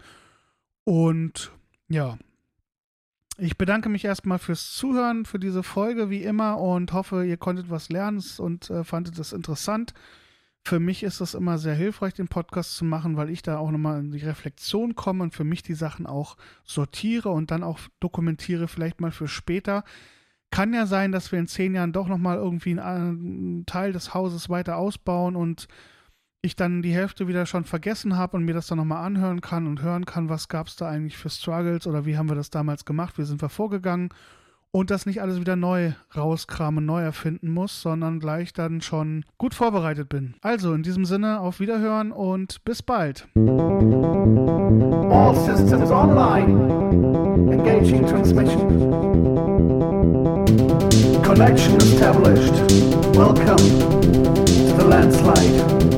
Und 0.86 1.52
ja, 1.88 2.18
ich 3.38 3.58
bedanke 3.58 3.90
mich 3.90 4.04
erstmal 4.04 4.40
fürs 4.40 4.74
Zuhören, 4.74 5.26
für 5.26 5.40
diese 5.40 5.64
Folge 5.64 6.10
wie 6.10 6.24
immer 6.24 6.60
und 6.60 6.94
hoffe, 6.94 7.26
ihr 7.26 7.38
konntet 7.38 7.70
was 7.70 7.90
lernen 7.90 8.24
und 8.40 8.70
äh, 8.70 8.84
fandet 8.84 9.18
es 9.20 9.32
interessant. 9.32 9.94
Für 10.64 10.80
mich 10.80 11.04
ist 11.04 11.22
es 11.22 11.34
immer 11.34 11.58
sehr 11.58 11.76
hilfreich, 11.76 12.14
den 12.14 12.28
Podcast 12.28 12.76
zu 12.76 12.84
machen, 12.84 13.16
weil 13.16 13.30
ich 13.30 13.42
da 13.42 13.58
auch 13.58 13.72
nochmal 13.72 14.00
in 14.00 14.12
die 14.12 14.26
Reflexion 14.26 14.96
komme 14.96 15.24
und 15.24 15.34
für 15.34 15.44
mich 15.44 15.64
die 15.64 15.76
Sachen 15.76 16.06
auch 16.06 16.36
sortiere 16.66 17.30
und 17.30 17.52
dann 17.52 17.64
auch 17.64 17.80
dokumentiere, 18.00 18.68
vielleicht 18.68 19.00
mal 19.00 19.12
für 19.12 19.28
später. 19.28 19.84
Kann 20.50 20.74
ja 20.74 20.86
sein, 20.86 21.12
dass 21.12 21.32
wir 21.32 21.40
in 21.40 21.48
zehn 21.48 21.76
Jahren 21.76 21.94
doch 21.94 22.08
nochmal 22.08 22.38
irgendwie 22.38 22.78
einen 22.80 23.66
Teil 23.66 23.94
des 23.94 24.14
Hauses 24.14 24.50
weiter 24.50 24.78
ausbauen 24.78 25.36
und 25.36 25.68
ich 26.48 26.56
dann 26.56 26.82
die 26.82 26.94
Hälfte 26.94 27.28
wieder 27.28 27.46
schon 27.46 27.64
vergessen 27.64 28.18
habe 28.18 28.38
und 28.38 28.44
mir 28.44 28.54
das 28.54 28.68
dann 28.68 28.80
nochmal 28.80 29.06
anhören 29.06 29.42
kann 29.42 29.68
und 29.68 29.82
hören 29.84 30.06
kann, 30.06 30.30
was 30.30 30.48
gab 30.48 30.68
es 30.68 30.76
da 30.76 30.90
eigentlich 30.90 31.18
für 31.18 31.30
Struggles 31.30 31.86
oder 31.86 32.06
wie 32.06 32.18
haben 32.18 32.30
wir 32.30 32.36
das 32.36 32.50
damals 32.50 32.86
gemacht, 32.86 33.20
wie 33.20 33.24
sind 33.24 33.42
wir 33.42 33.50
vorgegangen 33.50 34.10
und 34.72 34.92
das 34.92 35.06
nicht 35.06 35.22
alles 35.22 35.40
wieder 35.40 35.56
neu 35.56 35.94
rauskramen, 36.16 36.86
neu 36.86 37.02
erfinden 37.02 37.50
muss, 37.50 37.82
sondern 37.82 38.20
gleich 38.20 38.54
dann 38.54 38.82
schon 38.82 39.26
gut 39.38 39.54
vorbereitet 39.54 40.10
bin. 40.10 40.36
Also 40.42 40.74
in 40.74 40.84
diesem 40.84 41.06
Sinne 41.06 41.40
auf 41.40 41.60
Wiederhören 41.60 42.12
und 42.12 42.64
bis 42.66 42.82
bald. 42.82 43.28
All 45.10 45.36
systems 45.36 45.92
online. 45.92 47.52
Engaging 47.52 48.06
transmission. 48.06 48.68
Connection 51.24 51.76
established. 51.78 52.54
Welcome 53.16 53.58
to 53.58 54.78
the 54.78 54.86
landslide. 54.88 55.97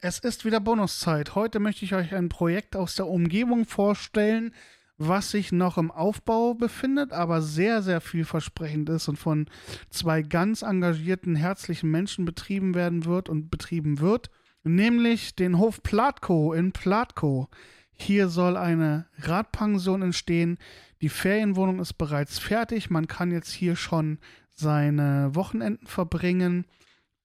Es 0.00 0.18
ist 0.18 0.44
wieder 0.44 0.60
Bonuszeit. 0.60 1.34
Heute 1.34 1.60
möchte 1.60 1.84
ich 1.84 1.94
euch 1.94 2.14
ein 2.14 2.28
Projekt 2.28 2.76
aus 2.76 2.94
der 2.94 3.06
Umgebung 3.06 3.64
vorstellen, 3.64 4.52
was 4.98 5.30
sich 5.30 5.52
noch 5.52 5.78
im 5.78 5.90
Aufbau 5.90 6.54
befindet, 6.54 7.12
aber 7.12 7.42
sehr, 7.42 7.82
sehr 7.82 8.00
vielversprechend 8.00 8.88
ist 8.88 9.08
und 9.08 9.18
von 9.18 9.46
zwei 9.90 10.22
ganz 10.22 10.62
engagierten, 10.62 11.36
herzlichen 11.36 11.90
Menschen 11.90 12.24
betrieben 12.24 12.74
werden 12.74 13.04
wird 13.04 13.28
und 13.28 13.50
betrieben 13.50 14.00
wird, 14.00 14.30
nämlich 14.64 15.34
den 15.34 15.58
Hof 15.58 15.82
Platko 15.82 16.52
in 16.52 16.72
Platko. 16.72 17.48
Hier 17.92 18.28
soll 18.28 18.56
eine 18.56 19.06
Radpension 19.18 20.02
entstehen. 20.02 20.58
Die 21.00 21.08
Ferienwohnung 21.08 21.78
ist 21.80 21.94
bereits 21.94 22.38
fertig. 22.38 22.90
Man 22.90 23.06
kann 23.06 23.30
jetzt 23.30 23.52
hier 23.52 23.76
schon 23.76 24.18
seine 24.52 25.34
Wochenenden 25.34 25.86
verbringen. 25.86 26.66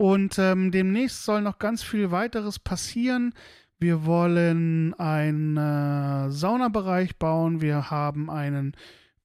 Und 0.02 0.40
ähm, 0.40 0.72
demnächst 0.72 1.26
soll 1.26 1.44
noch 1.44 1.60
ganz 1.60 1.84
viel 1.84 2.10
weiteres 2.10 2.58
passieren. 2.58 3.36
Wir 3.78 4.04
wollen 4.04 4.96
einen 4.96 5.58
äh, 5.58 6.32
Saunabereich 6.32 7.20
bauen. 7.20 7.62
Wir 7.62 7.92
haben 7.92 8.28
einen 8.32 8.76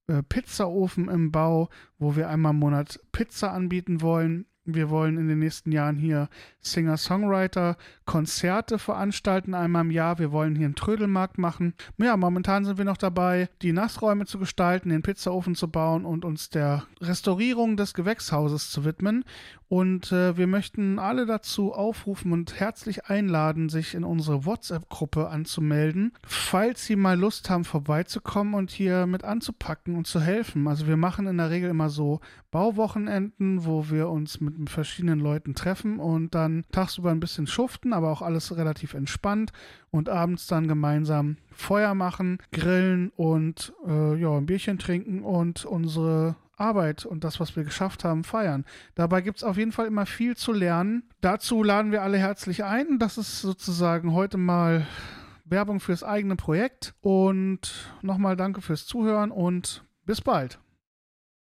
äh, 0.06 0.22
Pizzaofen 0.22 1.08
im 1.08 1.32
Bau, 1.32 1.70
wo 1.98 2.14
wir 2.14 2.28
einmal 2.28 2.52
im 2.52 2.58
Monat 2.58 3.00
Pizza 3.10 3.52
anbieten 3.52 4.02
wollen. 4.02 4.44
Wir 4.74 4.90
wollen 4.90 5.18
in 5.18 5.28
den 5.28 5.38
nächsten 5.38 5.70
Jahren 5.72 5.96
hier 5.96 6.28
Singer-Songwriter-Konzerte 6.60 8.78
veranstalten, 8.78 9.54
einmal 9.54 9.84
im 9.84 9.90
Jahr. 9.90 10.18
Wir 10.18 10.32
wollen 10.32 10.56
hier 10.56 10.66
einen 10.66 10.74
Trödelmarkt 10.74 11.38
machen. 11.38 11.74
Ja, 11.98 12.16
momentan 12.16 12.64
sind 12.64 12.78
wir 12.78 12.84
noch 12.84 12.96
dabei, 12.96 13.48
die 13.62 13.72
Nassräume 13.72 14.26
zu 14.26 14.38
gestalten, 14.38 14.90
den 14.90 15.02
Pizzaofen 15.02 15.54
zu 15.54 15.68
bauen 15.68 16.04
und 16.04 16.24
uns 16.24 16.50
der 16.50 16.84
Restaurierung 17.00 17.76
des 17.76 17.94
Gewächshauses 17.94 18.70
zu 18.70 18.84
widmen. 18.84 19.24
Und 19.68 20.12
äh, 20.12 20.36
wir 20.36 20.46
möchten 20.46 21.00
alle 21.00 21.26
dazu 21.26 21.72
aufrufen 21.72 22.32
und 22.32 22.60
herzlich 22.60 23.06
einladen, 23.06 23.68
sich 23.68 23.94
in 23.94 24.04
unsere 24.04 24.44
WhatsApp-Gruppe 24.44 25.28
anzumelden, 25.28 26.12
falls 26.24 26.84
Sie 26.84 26.94
mal 26.94 27.18
Lust 27.18 27.50
haben, 27.50 27.64
vorbeizukommen 27.64 28.54
und 28.54 28.70
hier 28.70 29.06
mit 29.06 29.24
anzupacken 29.24 29.96
und 29.96 30.06
zu 30.06 30.20
helfen. 30.20 30.68
Also 30.68 30.86
wir 30.86 30.96
machen 30.96 31.26
in 31.26 31.38
der 31.38 31.50
Regel 31.50 31.70
immer 31.70 31.90
so 31.90 32.20
Bauwochenenden, 32.52 33.64
wo 33.64 33.90
wir 33.90 34.08
uns 34.08 34.40
mit 34.40 34.55
verschiedenen 34.66 35.20
Leuten 35.20 35.54
treffen 35.54 35.98
und 35.98 36.34
dann 36.34 36.64
tagsüber 36.72 37.10
ein 37.10 37.20
bisschen 37.20 37.46
schuften, 37.46 37.92
aber 37.92 38.10
auch 38.10 38.22
alles 38.22 38.56
relativ 38.56 38.94
entspannt 38.94 39.52
und 39.90 40.08
abends 40.08 40.46
dann 40.46 40.68
gemeinsam 40.68 41.36
Feuer 41.52 41.94
machen, 41.94 42.38
grillen 42.52 43.10
und 43.16 43.72
äh, 43.86 44.16
ja, 44.16 44.36
ein 44.36 44.46
Bierchen 44.46 44.78
trinken 44.78 45.22
und 45.22 45.64
unsere 45.64 46.36
Arbeit 46.56 47.04
und 47.04 47.24
das, 47.24 47.38
was 47.38 47.54
wir 47.54 47.64
geschafft 47.64 48.04
haben, 48.04 48.24
feiern. 48.24 48.64
Dabei 48.94 49.20
gibt 49.20 49.38
es 49.38 49.44
auf 49.44 49.56
jeden 49.56 49.72
Fall 49.72 49.86
immer 49.86 50.06
viel 50.06 50.36
zu 50.36 50.52
lernen. 50.52 51.04
Dazu 51.20 51.62
laden 51.62 51.92
wir 51.92 52.02
alle 52.02 52.18
herzlich 52.18 52.64
ein. 52.64 52.98
Das 52.98 53.18
ist 53.18 53.42
sozusagen 53.42 54.12
heute 54.12 54.38
mal 54.38 54.86
Werbung 55.44 55.80
fürs 55.80 56.02
eigene 56.02 56.36
Projekt. 56.36 56.94
Und 57.00 57.92
nochmal 58.02 58.36
danke 58.36 58.60
fürs 58.62 58.86
Zuhören 58.86 59.30
und 59.30 59.84
bis 60.04 60.20
bald. 60.20 60.58